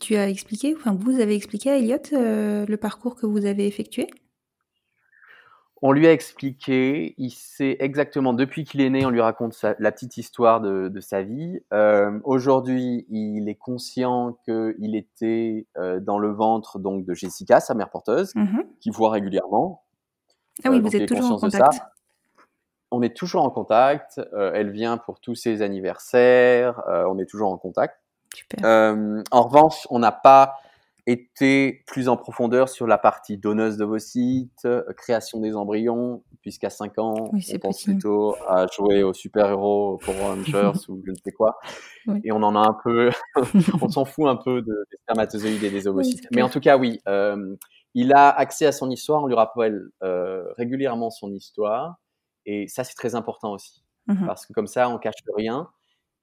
[0.00, 3.66] Tu as expliqué, enfin vous avez expliqué à Elliot euh, le parcours que vous avez
[3.66, 4.08] effectué?
[5.86, 9.92] On lui a expliqué, il sait exactement, depuis qu'il est né, on lui raconte la
[9.92, 11.60] petite histoire de, sa vie.
[11.74, 17.74] Euh, aujourd'hui, il est conscient qu'il était euh, dans le ventre donc de Jessica, sa
[17.74, 18.64] mère porteuse, mhm.
[18.80, 19.82] qu'il voit régulièrement.
[20.64, 21.82] Ah oui, vous êtes toujours en contact.
[22.90, 24.22] On est toujours en contact.
[24.32, 26.82] elle vient pour tous ses anniversaires.
[26.88, 28.00] on est toujours en contact.
[28.62, 30.54] en revanche, on n'a pas
[31.06, 36.98] été plus en profondeur sur la partie donneuse d'ovocytes, euh, création des embryons, puisqu'à 5
[36.98, 41.58] ans, on pense plutôt à jouer aux super-héros, pour Rangers ou je ne sais quoi.
[42.22, 43.10] Et on en a un peu,
[43.82, 46.26] on s'en fout un peu de, des spermatozoïdes et des ovocytes.
[46.32, 47.54] Mais en tout cas, oui, euh,
[47.94, 51.96] il a accès à son histoire, on lui rappelle euh, régulièrement son histoire.
[52.46, 53.82] Et ça, c'est très important aussi.
[54.06, 55.68] Mmh Parce que comme ça, on cache rien.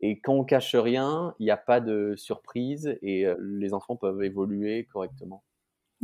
[0.01, 4.23] Et quand on cache rien, il n'y a pas de surprise et les enfants peuvent
[4.23, 5.43] évoluer correctement.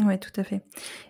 [0.03, 0.61] Oui, tout à fait.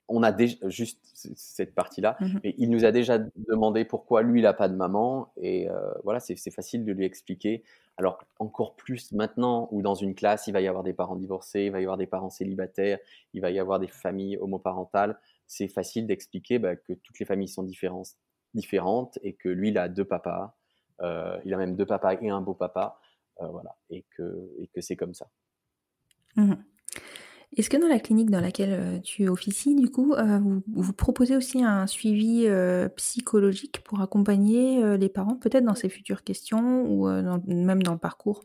[0.08, 4.40] On a déjà juste cette partie-là, mmh mais il nous a déjà demandé pourquoi lui
[4.40, 5.68] il n'a pas de maman et
[6.04, 7.64] voilà, c'est facile de lui expliquer.
[7.98, 11.64] Alors encore plus maintenant où dans une classe il va y avoir des parents divorcés,
[11.64, 13.00] il va y avoir des parents célibataires,
[13.34, 17.48] il va y avoir des familles homoparentales, c'est facile d'expliquer bah, que toutes les familles
[17.48, 18.16] sont différentes,
[18.54, 20.57] différentes et que lui il a deux papas euh,
[21.02, 23.00] il a même deux papas et un beau papa,
[23.42, 25.28] euh, voilà, et que, et que c'est comme ça.
[26.36, 26.54] Mmh
[27.56, 31.36] Est-ce que dans la clinique dans laquelle euh, tu officies, du coup, vous, vous, proposez
[31.36, 32.48] aussi un suivi
[32.96, 38.44] psychologique pour accompagner les parents, peut-être dans ces futures questions ou même dans le parcours?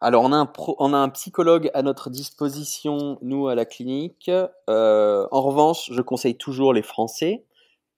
[0.00, 4.30] Alors, on a, un on a un psychologue à notre disposition, nous, à la clinique.
[4.68, 7.44] en revanche, je conseille toujours les Français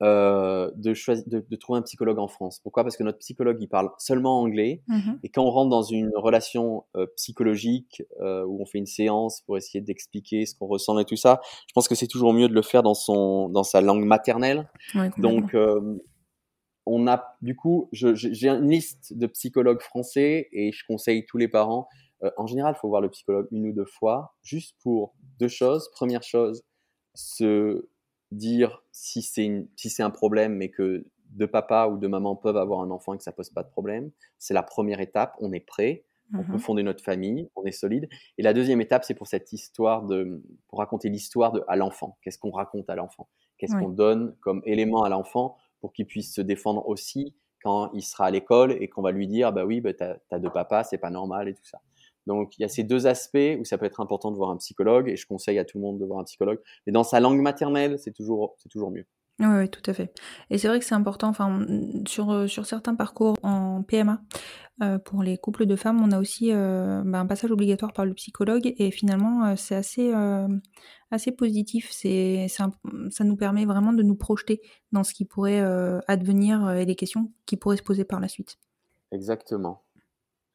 [0.03, 2.59] euh, de, choisir, de, de, trouver un psychologue en France.
[2.63, 2.85] Pourquoi?
[2.85, 4.83] Parce que notre psychologue, il parle seulement anglais.
[4.89, 8.87] Mmh Et quand on rentre dans une relation euh, psychologique euh, où on fait une
[8.87, 12.33] séance pour essayer d'expliquer ce qu'on ressent et tout ça, je pense que c'est toujours
[12.33, 14.71] mieux de le faire dans, son, dans sa langue maternelle.
[15.19, 15.99] Donc, euh,
[16.87, 21.49] on a, du coup, j'ai une liste de psychologues français et je conseille tous les
[21.49, 21.87] parents.
[22.39, 25.91] En général, il faut voir le psychologue une ou deux fois, juste pour deux choses.
[25.93, 26.63] Première chose,
[27.15, 27.87] se
[28.33, 32.57] dire si c'est si c'est un problème, mais que de papa ou de maman peuvent
[32.57, 34.11] avoir un enfant et que ça pose pas de problème.
[34.39, 35.37] C'est la première étape.
[35.41, 36.05] On est prêt.
[36.33, 38.09] On peut mmh fonder notre famille, on est solide.
[38.39, 42.19] Et la deuxième étape, c'est pour cette histoire de, pour raconter l'histoire de à l'enfant.
[42.23, 43.29] Qu'est-ce qu'on raconte à l'enfant?
[43.59, 48.03] Qu'est-ce qu'on donne comme élément à l'enfant pour qu'il puisse se défendre aussi quand il
[48.03, 50.85] sera à l'école et qu'on va lui dire, bah oui, bah t'as as deux papas,
[50.85, 51.81] c'est pas normal et tout ça?
[52.27, 54.57] Donc il y a ces deux aspects où ça peut être important de voir un
[54.57, 56.61] psychologue et je conseille à tout le monde de voir un psychologue.
[56.87, 59.07] Mais dans sa langue maternelle, c'est toujours, c'est toujours mieux.
[59.41, 60.13] Oui, oui, tout à fait.
[60.51, 61.65] Et c'est vrai que c'est important, enfin,
[62.07, 64.21] sur, euh, sur certains parcours en PMA,
[64.83, 68.05] euh, pour les couples de femmes, on a aussi euh, bah, un passage obligatoire par
[68.05, 70.13] le psychologue et finalement, c'est assez,
[71.11, 71.89] assez positif.
[71.91, 72.71] C'est, ça,
[73.11, 74.61] ça nous permet vraiment de nous projeter
[74.93, 75.61] dans ce qui pourrait
[76.07, 78.59] advenir et les questions qui pourraient se poser par la suite.
[79.11, 79.83] Exactement.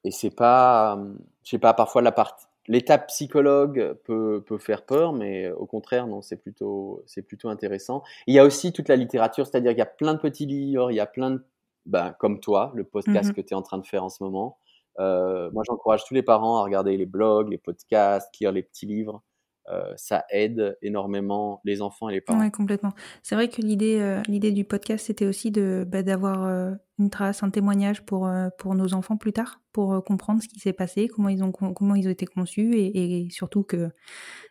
[0.06, 1.04] Et c'est pas,
[1.44, 6.06] je sais pas, parfois la partie, l'étape psychologue peut, peut faire peur, mais au contraire,
[6.06, 8.04] non, c'est plutôt, c'est plutôt intéressant.
[8.28, 10.92] il y a aussi toute la littérature, c'est-à-dire qu'il y a plein de petits livres,
[10.92, 11.44] il y a plein de,
[11.88, 14.24] ben, comme toi, le podcast mmh que tu es en train de faire en ce
[14.24, 14.60] moment.
[15.00, 18.86] Euh, moi, j'encourage tous les parents à regarder les blogs, les podcasts, lire les petits
[18.86, 19.24] livres.
[19.72, 22.40] Euh, ça aide énormément les enfants et les parents.
[22.40, 22.94] Oui, complètement.
[23.24, 27.10] C'est vrai que l'idée, euh, l'idée du podcast, c'était aussi de, bah, d'avoir euh, une
[27.10, 31.08] trace, un témoignage pour, pour nos enfants plus tard, pour comprendre ce qui s'est passé,
[31.08, 33.90] comment ils ont, comment ils ont été conçus et, surtout que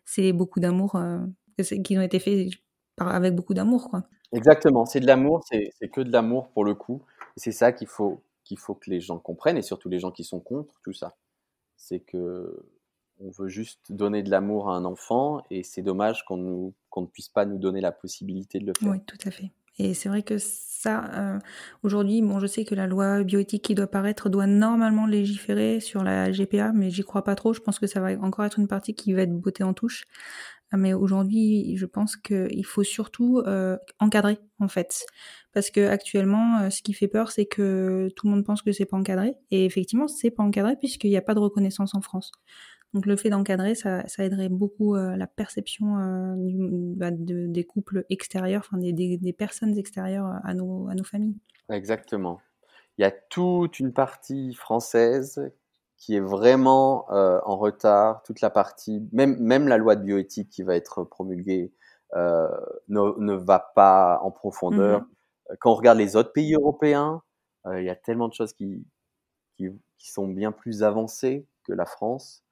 [0.04, 0.98] c'est beaucoup d'amour
[1.84, 2.48] qui ont été faits
[2.98, 3.88] avec beaucoup d'amour.
[3.90, 4.04] Quoi.
[4.32, 7.02] Exactement, c'est de l'amour, c'est, c'est que de l'amour pour le coup.
[7.36, 10.24] c'est ça qu'il faut, qu'il faut que les gens comprennent et surtout les gens qui
[10.24, 11.16] sont contre tout ça.
[11.76, 12.66] C'est que
[13.20, 17.28] on veut juste donner de l'amour à un enfant et c'est dommage qu'on ne puisse
[17.28, 18.90] pas nous donner la possibilité de le faire.
[18.90, 19.50] Oui, tout à fait.
[19.78, 21.38] Et c'est vrai que ça, euh,
[21.82, 26.04] aujourd'hui, bon, je sais que la loi bioéthique qui doit paraître doit normalement légiférer sur
[26.04, 27.52] la GPA, mais j'y crois pas trop.
[27.52, 30.04] Je pense que ça va encore être une partie qui va être bottée en touche.
[30.76, 35.04] Mais aujourd'hui, je pense qu'il faut surtout euh, encadrer, en fait.
[35.52, 38.72] Parce que actuellement, euh, ce qui fait peur, c'est que tout le monde pense que
[38.72, 39.34] c'est pas encadré.
[39.50, 42.32] Et effectivement, c'est pas encadré puisqu'il n'y a pas de reconnaissance en France.
[42.94, 46.34] Donc le fait d'encadrer, ça, aiderait beaucoup euh, la perception euh,
[46.96, 51.36] bah, des couples extérieurs, enfin des, personnes extérieures à nos, à nos familles.
[51.70, 52.40] Exactement.
[52.96, 55.52] Il y a toute une partie française
[55.96, 58.22] qui est vraiment euh, en retard.
[58.22, 61.72] Toute la partie, même, même la loi de bioéthique qui va être promulguée
[62.14, 65.00] ne, ne, va pas en profondeur.
[65.00, 65.56] Mm-hmm.
[65.58, 67.22] Quand on regarde les autres pays européens,
[67.66, 68.86] il y a tellement de choses qui,
[69.56, 69.68] qui,
[69.98, 72.44] qui sont bien plus avancées que la France.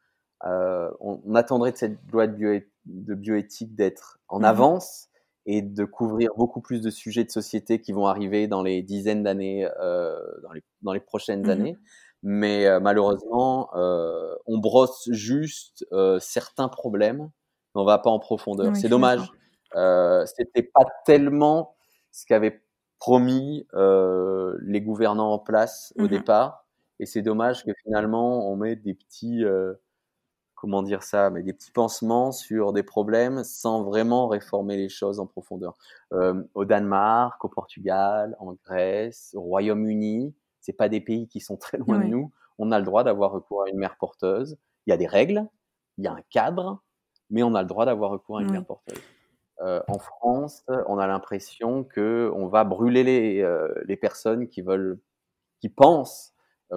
[0.45, 4.45] Euh, on, attendrait de cette loi de, bioéthique d'être en mhm.
[4.45, 5.09] avance.
[5.45, 9.24] et de couvrir beaucoup plus de sujets de société qui vont arriver dans les dizaines
[9.24, 11.51] d'années, euh, dans, les, dans les prochaines Mhm.
[11.51, 11.78] années.
[12.22, 17.28] Mais euh, malheureusement, euh, on brosse juste euh, certains problèmes,
[17.74, 18.68] mais on va pas en profondeur.
[18.72, 19.32] Oui, C'est dommage.
[19.74, 21.74] Euh, C'était pas tellement
[22.12, 22.62] ce qu'avaient
[23.01, 26.09] promis euh, les gouvernants en place au Mhm.
[26.09, 26.66] départ,
[27.01, 29.74] et c'est dommage que finalement on met des petits euh,
[30.62, 35.18] comment dire ça, mais des petits pansements sur des problèmes sans vraiment réformer les choses
[35.18, 35.76] en profondeur.
[36.12, 41.56] Euh, au Danemark, au Portugal, en Grèce, au Royaume-Uni, c'est pas des pays qui sont
[41.56, 42.30] très loin de nous.
[42.58, 44.56] On a le droit d'avoir recours à une mère porteuse.
[44.86, 45.48] Il y a des règles,
[45.98, 46.80] il y a un cadre,
[47.28, 48.52] mais on a le droit d'avoir recours à une Oui.
[48.52, 49.02] mère porteuse.
[49.62, 54.62] Euh, en France, on a l'impression que on va brûler les, euh, les personnes qui
[54.62, 55.00] veulent,
[55.60, 56.34] qui pensent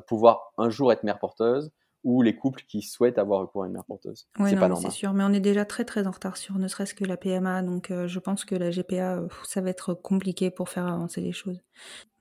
[0.07, 1.71] pouvoir un jour être mère porteuse
[2.05, 4.27] ou les couples qui souhaitent avoir recours à une mère porteuse.
[4.39, 4.91] Ouais, c'est pas normal.
[4.91, 7.17] c'est sûr, mais on est déjà très très en retard sur ne serait-ce que la
[7.17, 10.87] PMA, donc euh, je pense que la GPA, euh, ça va être compliqué pour faire
[10.87, 11.59] avancer les choses.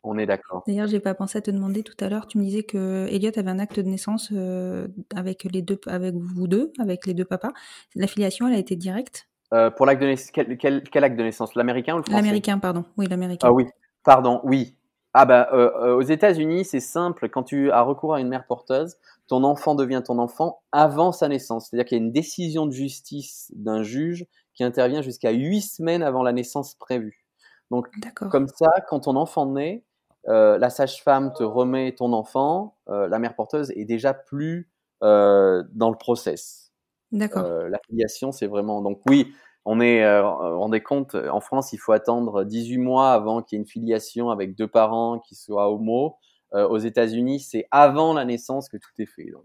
[0.02, 0.64] On est d'accord.
[0.66, 3.30] D'ailleurs, j'ai pas pensé à te demander tout à l'heure, tu me disais que Elliot
[3.36, 7.24] avait un acte de naissance euh, avec les deux, avec vous deux, avec les deux
[7.24, 7.52] papas.
[7.94, 9.28] La filiation, elle a été directe?
[9.76, 11.54] Pour l'acte de naissance, quel, quel- quel acte de naissance?
[11.54, 12.16] L'américain ou le français?
[12.22, 12.84] L'américain, pardon.
[12.96, 13.48] Oui, l'américain.
[13.48, 13.66] Ah oui,
[14.02, 14.76] pardon, oui.
[15.16, 17.28] Ah bah, euh, euh, aux États-Unis, c'est simple.
[17.28, 18.96] Quand tu as recours à une mère porteuse,
[19.28, 21.68] ton enfant devient ton enfant avant sa naissance.
[21.68, 26.02] C'est-à-dire qu'il y a une décision de justice d'un juge qui intervient jusqu'à huit semaines
[26.02, 27.24] avant la naissance prévue.
[27.70, 27.88] Donc,
[28.30, 29.84] comme ça, quand ton enfant naît,
[30.26, 34.68] euh, la sage-femme te remet ton enfant, euh, la mère porteuse est déjà plus
[35.00, 36.72] dans le process.
[37.12, 37.44] D'accord.
[37.68, 38.80] La filiation, c'est vraiment.
[38.80, 39.32] Donc, oui,
[39.64, 40.22] on est, euh,
[40.56, 44.30] rendez compte, en France, il faut attendre 18 mois avant qu'il y ait une filiation
[44.30, 46.16] avec deux parents qui soient homo.
[46.54, 49.30] Euh, aux États-Unis, c'est avant la naissance que tout est fait.
[49.32, 49.44] Donc,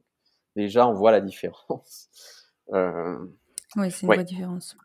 [0.56, 2.10] déjà, on voit la différence.
[2.72, 3.18] Euh,
[3.78, 4.18] oui, c'est une ouais.
[4.18, 4.78] vraie différence.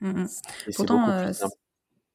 [0.00, 0.28] Mm, mm.
[0.74, 1.30] Pourtant, euh,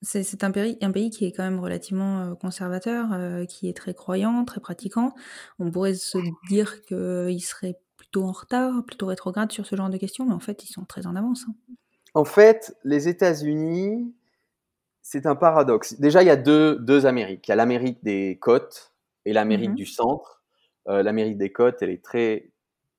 [0.02, 3.94] c'est un pays, un pays qui est quand même relativement conservateur, euh, qui est très
[3.94, 5.14] croyant, très pratiquant.
[5.60, 6.18] On pourrait se
[6.50, 10.42] dire qu'il serait plutôt en retard, plutôt rétrograde sur ce genre de questions, mais en
[10.42, 11.46] fait, ils sont très en avance.
[11.48, 11.76] hein.
[12.14, 14.14] En fait, les États-Unis,
[15.02, 16.00] c'est un paradoxe.
[16.00, 17.48] Déjà, il y a deux, deux Amériques.
[17.48, 18.94] Il y a l'Amérique des côtes
[19.26, 19.76] et l'Amérique Mhm.
[19.76, 20.44] du centre.
[20.90, 22.52] Euh, L'Amérique des côtes, elle est très,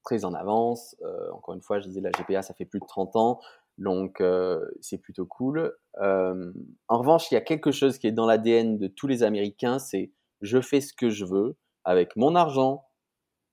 [0.04, 0.96] très en avance.
[1.02, 3.40] Euh, encore une fois, je disais, la GPA, ça fait plus de 30 ans.
[3.78, 5.74] Donc, euh, c'est plutôt cool.
[6.00, 9.78] En revanche, il y a quelque chose qui est dans l'ADN de tous les Américains,
[9.78, 10.12] c'est
[10.42, 12.86] je fais ce que je veux avec mon argent,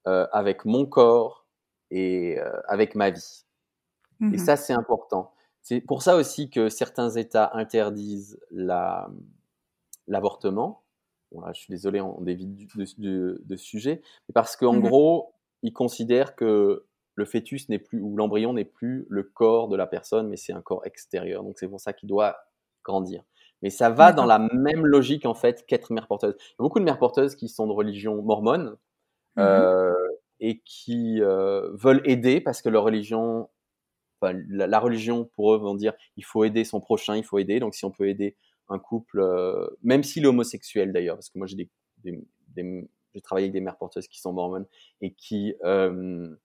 [0.06, 1.48] avec mon corps
[1.92, 3.46] et avec ma vie.
[4.32, 4.40] Et Mhm.
[4.40, 5.34] ça, c'est important.
[5.64, 9.10] C'est pour ça aussi que certains États interdisent la-
[10.08, 10.84] l'avortement.
[11.32, 14.82] Bon, là, je suis désolé, on dévie de, de- de sujet, mais parce qu'en Mhm.
[14.82, 15.34] gros,
[15.64, 16.86] ils considèrent que
[17.16, 20.54] le fœtus n'est plus, ou l'embryon n'est plus le corps de la personne, mais c'est
[20.54, 21.44] un corps extérieur.
[21.44, 22.38] Donc c'est pour ça qu'il doit
[22.84, 23.24] grandir.
[23.62, 26.34] Mais ça va dans la même logique, en fait, qu'être mère porteuse.
[26.40, 28.76] Il y a beaucoup de mères porteuses qui sont de religion mormone,
[29.38, 29.44] Mhm.
[29.46, 29.94] euh,
[30.40, 33.50] et qui euh, veulent aider parce que leur religion,
[34.22, 37.60] la, religion pour eux vont dire il faut aider son prochain, il faut aider.
[37.60, 38.36] Donc si on peut aider
[38.70, 41.70] un couple, euh, même s'il est homosexuel d'ailleurs, parce que moi j'ai
[43.24, 44.66] travaillé avec des mères porteuses qui sont mormones
[45.02, 46.36] et qui euh,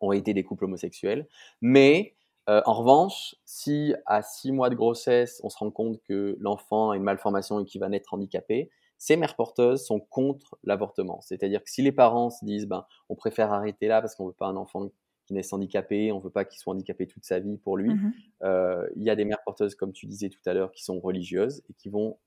[0.00, 1.28] ont aidé des couples homosexuels.
[1.60, 2.14] Mais
[2.48, 6.90] euh, en revanche, si à six mois de grossesse, on se rend compte que l'enfant
[6.90, 11.20] a une malformation et qu'il va naître handicapé, ces mères porteuses sont contre l'avortement.
[11.20, 14.32] C'est-à-dire que si les parents se disent, ben, on préfère arrêter là parce qu'on veut
[14.32, 14.88] pas un enfant
[15.26, 18.12] qui naisse handicapé, on veut pas qu'il soit handicapé toute sa vie pour lui, Mhm.
[18.44, 21.00] euh, il y a des mères porteuses, comme tu disais tout à l'heure, qui sont
[21.00, 22.18] religieuses et qui vont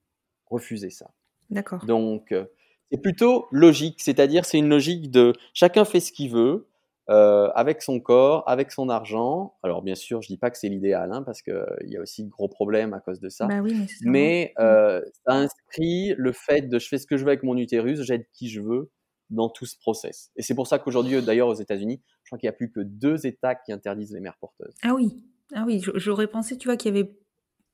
[0.48, 1.12] refuser ça.
[1.50, 1.86] D'accord.
[1.86, 2.46] Donc, euh,
[2.92, 6.68] c'est plutôt logique, c'est-à-dire c'est une logique de chacun fait ce qu'il veut,
[7.10, 9.56] euh, avec son corps, avec son argent.
[9.64, 11.56] Alors bien sûr, je dis pas que c'est l'idéal, hein, parce qu'il
[11.88, 13.48] y a aussi de gros problèmes à cause de ça.
[13.48, 13.74] Bah oui,
[14.04, 14.12] mais.
[14.12, 17.58] Mais euh, ça inscrit le fait de je fais ce que je veux avec mon
[17.58, 18.90] utérus, j'aide qui je veux
[19.30, 20.32] dans tout ce process.
[20.36, 22.80] Et c'est pour ça qu'aujourd'hui, d'ailleurs aux États-Unis, je crois qu'il n'y a plus que
[22.80, 24.74] deux États qui interdisent les mères porteuses.
[24.84, 25.24] Ah oui,
[25.54, 27.12] ah oui, j'aurais pensé, tu vois, qu'il y avait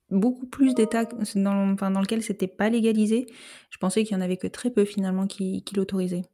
[0.10, 3.26] beaucoup plus d'États dans, enfin, dans lesquels c'était pas légalisé.
[3.70, 6.26] Je pensais qu'il y en avait que très peu finalement qui, qui l'autorisaient.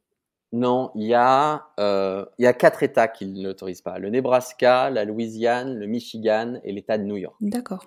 [0.52, 4.10] Non, il y a euh, il y a quatre États qui ne l'autorisent pas le
[4.10, 7.36] Nebraska, la Louisiane, le Michigan et l'État de New York.
[7.40, 7.86] D'accord.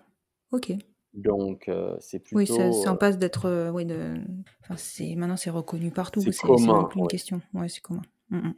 [0.51, 0.73] Ok.
[1.15, 4.15] Donc euh, c'est plutôt Oui, ça, ça en euh, passe d'être, euh, oui, de,
[4.61, 6.19] enfin, c'est maintenant c'est reconnu partout.
[6.19, 7.07] C'est C'est c'est commun, plus une ouais.
[7.07, 7.41] question.
[7.53, 8.01] Ouais, c'est commun.
[8.29, 8.53] Mm, mm.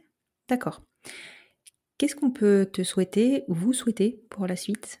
[0.48, 0.82] D'accord.
[1.98, 5.00] Qu'est-ce qu'on peut te souhaiter, vous souhaiter pour la suite?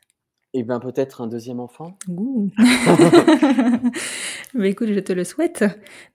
[0.54, 1.98] Eh ben peut-être un deuxième enfant.
[2.08, 2.48] Ouh.
[4.54, 5.64] Mais écoute, je te le souhaite.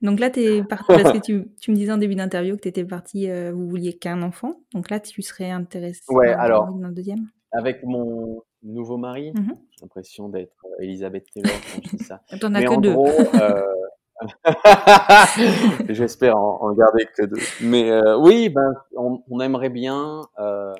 [0.02, 2.68] Donc là, t'es parti parce que tu, tu me disais en début d'interview que tu
[2.68, 4.60] étais parti, euh, vous vouliez qu'un enfant.
[4.72, 7.28] Donc là, tu serais intéressé Ouais, alors le deuxième?
[7.52, 9.32] avec mon nouveau mari.
[9.34, 9.56] Mhm.
[9.70, 12.20] J'ai l'impression d'être euh, Elisabeth Taylor quand je dis ça.
[12.40, 12.92] T'en as Mais que en deux.
[12.92, 13.08] gros,
[13.40, 13.62] euh,
[15.88, 17.40] j'espère en, en garder que deux.
[17.62, 20.72] Mais euh, oui, ben, on, on aimerait bien euh,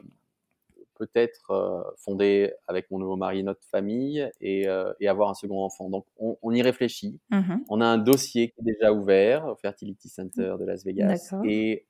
[0.95, 4.67] peut-être euh, fonder avec mon nouveau mari notre famille et,
[5.01, 5.91] et avoir un second enfant.
[5.91, 7.21] Donc on, on y réfléchit.
[7.31, 7.65] Mhm.
[7.69, 11.87] On a un dossier qui est déjà ouvert au Fertility Center de Las Vegas et,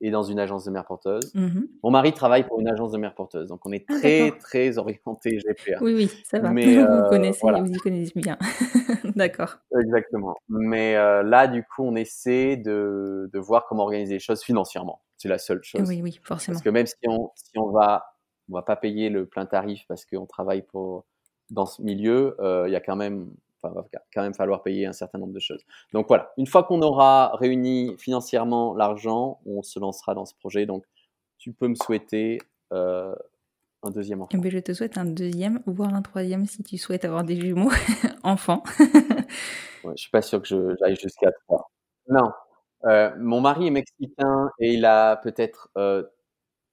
[0.00, 1.34] et dans une agence de mère porteuse.
[1.34, 1.68] Mhm.
[1.82, 4.78] Mon mari travaille pour une agence de mère porteuse, donc on est Ah, très très
[4.78, 5.78] orienté GPA.
[5.80, 6.50] Oui, oui, ça va.
[6.50, 7.60] Mais, vous euh, connaissez, voilà.
[7.60, 8.38] vous y connaissez bien.
[9.16, 9.58] D'accord.
[9.80, 10.36] Exactement.
[10.48, 15.00] Mais euh, là, du coup, on essaie de, de voir comment organiser les choses financièrement.
[15.16, 15.88] C'est la seule chose.
[15.88, 16.54] Oui, oui, forcément.
[16.54, 18.14] Parce que même si on, si on va,
[18.48, 21.06] on va pas payer le plein tarif parce qu'on travaille pour,
[21.50, 23.30] dans ce milieu, euh, il y a quand même,
[23.70, 25.64] enfin, va quand même falloir payer un certain nombre de choses.
[25.92, 26.32] Donc voilà.
[26.36, 30.66] Une fois qu'on aura réuni financièrement l'argent, on se lancera dans ce projet.
[30.66, 30.84] Donc,
[31.38, 32.38] tu peux me souhaiter
[32.72, 33.14] euh,
[33.82, 34.30] un deuxième enfant.
[34.34, 37.40] Eh ben, je te souhaite un deuxième, voire un troisième si tu souhaites avoir des
[37.40, 37.70] jumeaux
[38.22, 38.62] enfants.
[39.84, 41.70] Ouais, je suis pas sûr que j'aille jusqu'à trois.
[42.08, 42.32] Non.
[42.84, 46.02] Euh, mon mari est mexicain et il a peut-être euh,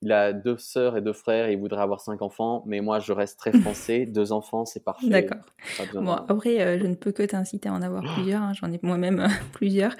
[0.05, 2.99] il a deux sœurs et deux frères et il voudrait avoir cinq enfants, mais moi
[2.99, 4.05] je reste très français.
[4.05, 5.07] deux enfants, c'est parfait.
[5.09, 5.41] D'accord.
[5.95, 8.41] Bon, après, euh, je ne peux que t'inciter à en avoir plusieurs.
[8.43, 8.53] hein.
[8.53, 9.95] J'en ai moi-même euh, plusieurs.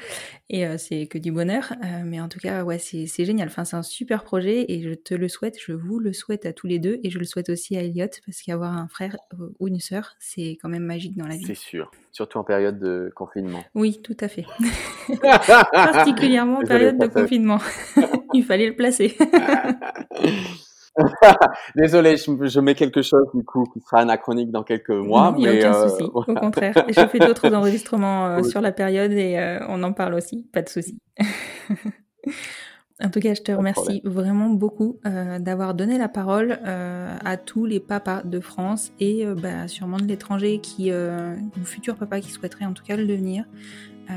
[0.50, 1.74] Et euh, c'est que du bonheur.
[2.06, 3.48] Mais en tout cas, ouais, c'est c'est génial.
[3.48, 5.56] Enfin, c'est un super projet et je te le souhaite.
[5.60, 7.00] Je vous le souhaite à tous les deux.
[7.04, 9.18] Et je le souhaite aussi à Elliot parce qu'avoir un frère
[9.60, 11.56] ou une sœur, c'est quand même magique dans la C'est vie.
[11.56, 11.90] sûr.
[12.12, 13.64] Surtout en période de confinement.
[13.74, 14.46] Oui, tout à fait.
[15.74, 17.60] Particulièrement en période de confinement.
[18.36, 19.16] Il fallait le placer.
[21.76, 25.38] Désolé, je, je mets quelque chose du coup qui sera anachronique dans quelques mois, Non,
[25.38, 26.04] il n'y a mais aucun euh, souci.
[26.14, 28.50] Au contraire, j'ai fait d'autres enregistrements euh, Oui.
[28.50, 30.48] sur la période et euh, on en parle aussi.
[30.54, 30.98] Pas de souci.
[33.04, 35.00] en tout cas, je te remercie vraiment beaucoup
[35.40, 40.60] d'avoir donné la parole à tous les papas de France et bah, sûrement de l'étranger
[40.60, 43.46] qui, ou futurs papas qui souhaiteraient en tout cas le devenir.
[44.10, 44.14] Euh,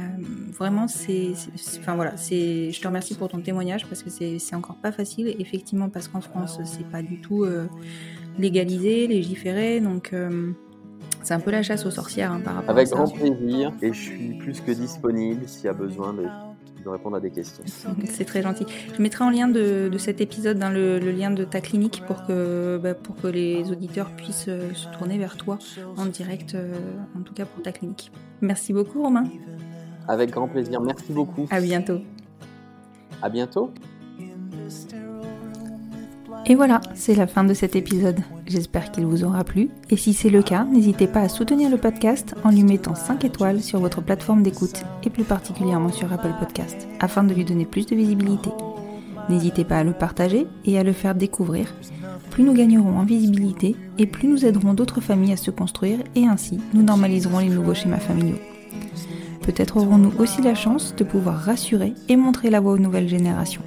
[0.58, 1.32] vraiment, c'est,
[1.78, 5.34] enfin voilà, c'est, je te remercie pour ton témoignage parce que c'est, encore pas facile.
[5.38, 7.66] Effectivement, parce qu'en France, c'est pas du tout euh,
[8.38, 10.52] légalisé, légiféré, donc euh,
[11.22, 12.96] c'est un peu la chasse aux sorcières hein, par rapport Avec à ça.
[12.96, 16.22] grand plaisir et je suis plus que disponible s'il y a besoin de,
[16.84, 17.64] de répondre à des questions.
[18.04, 18.66] C'est très gentil.
[18.96, 22.02] Je mettrai en lien de, de cet épisode dans le, le lien de ta clinique
[22.06, 25.58] pour que, bah, pour que les auditeurs puissent se tourner vers toi
[25.96, 26.74] en direct, euh,
[27.18, 28.12] en tout cas pour ta clinique.
[28.40, 29.24] Merci beaucoup Romain.
[30.08, 30.80] Avec grand plaisir.
[30.80, 31.46] Merci beaucoup.
[31.50, 32.00] À bientôt.
[33.22, 33.70] À bientôt.
[36.46, 38.20] Et voilà, c'est la fin de cet épisode.
[38.46, 39.68] J'espère qu'il vous aura plu.
[39.90, 43.22] Et si c'est le cas, n'hésitez pas à soutenir le podcast en lui mettant 5
[43.26, 47.66] étoiles sur votre plateforme d'écoute et plus particulièrement sur Apple Podcast, afin de lui donner
[47.66, 48.48] plus de visibilité.
[49.28, 51.74] N'hésitez pas à le partager et à le faire découvrir.
[52.30, 56.26] Plus nous gagnerons en visibilité et plus nous aiderons d'autres familles à se construire et
[56.26, 58.38] ainsi nous normaliserons les nouveaux schémas familiaux.
[59.48, 63.62] Peut-être aurons-nous aussi la chance de pouvoir rassurer et montrer la voie aux nouvelles générations.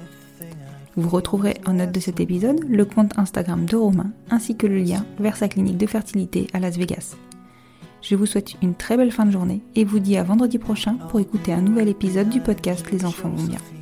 [0.94, 4.78] Vous retrouverez en note de cet épisode le compte Instagram de Romain ainsi que le
[4.78, 7.16] lien vers sa clinique de fertilité à Las Vegas.
[8.00, 10.98] Je vous souhaite une très belle fin de journée et vous dis à vendredi prochain
[11.10, 13.81] pour écouter un nouvel épisode du podcast Les enfants vont bien.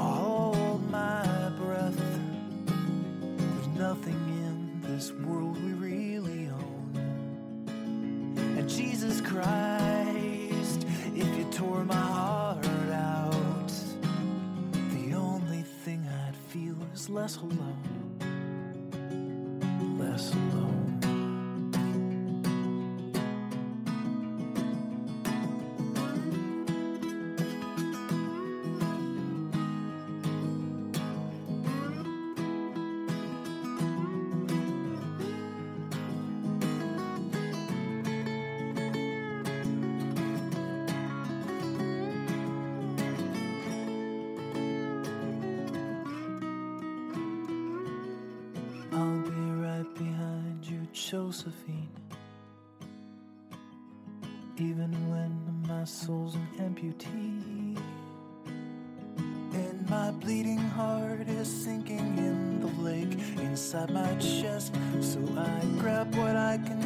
[0.00, 2.00] I'll hold my breath.
[2.66, 4.14] There's nothing
[4.46, 7.64] in this world we really own.
[8.56, 13.72] And Jesus Christ, if you tore my heart out,
[14.94, 17.89] the only thing I'd feel is less alone.
[51.10, 51.88] Josephine.
[54.58, 57.76] Even when my soul's an amputee,
[59.52, 66.14] and my bleeding heart is sinking in the lake inside my chest, so I grab
[66.14, 66.79] what I can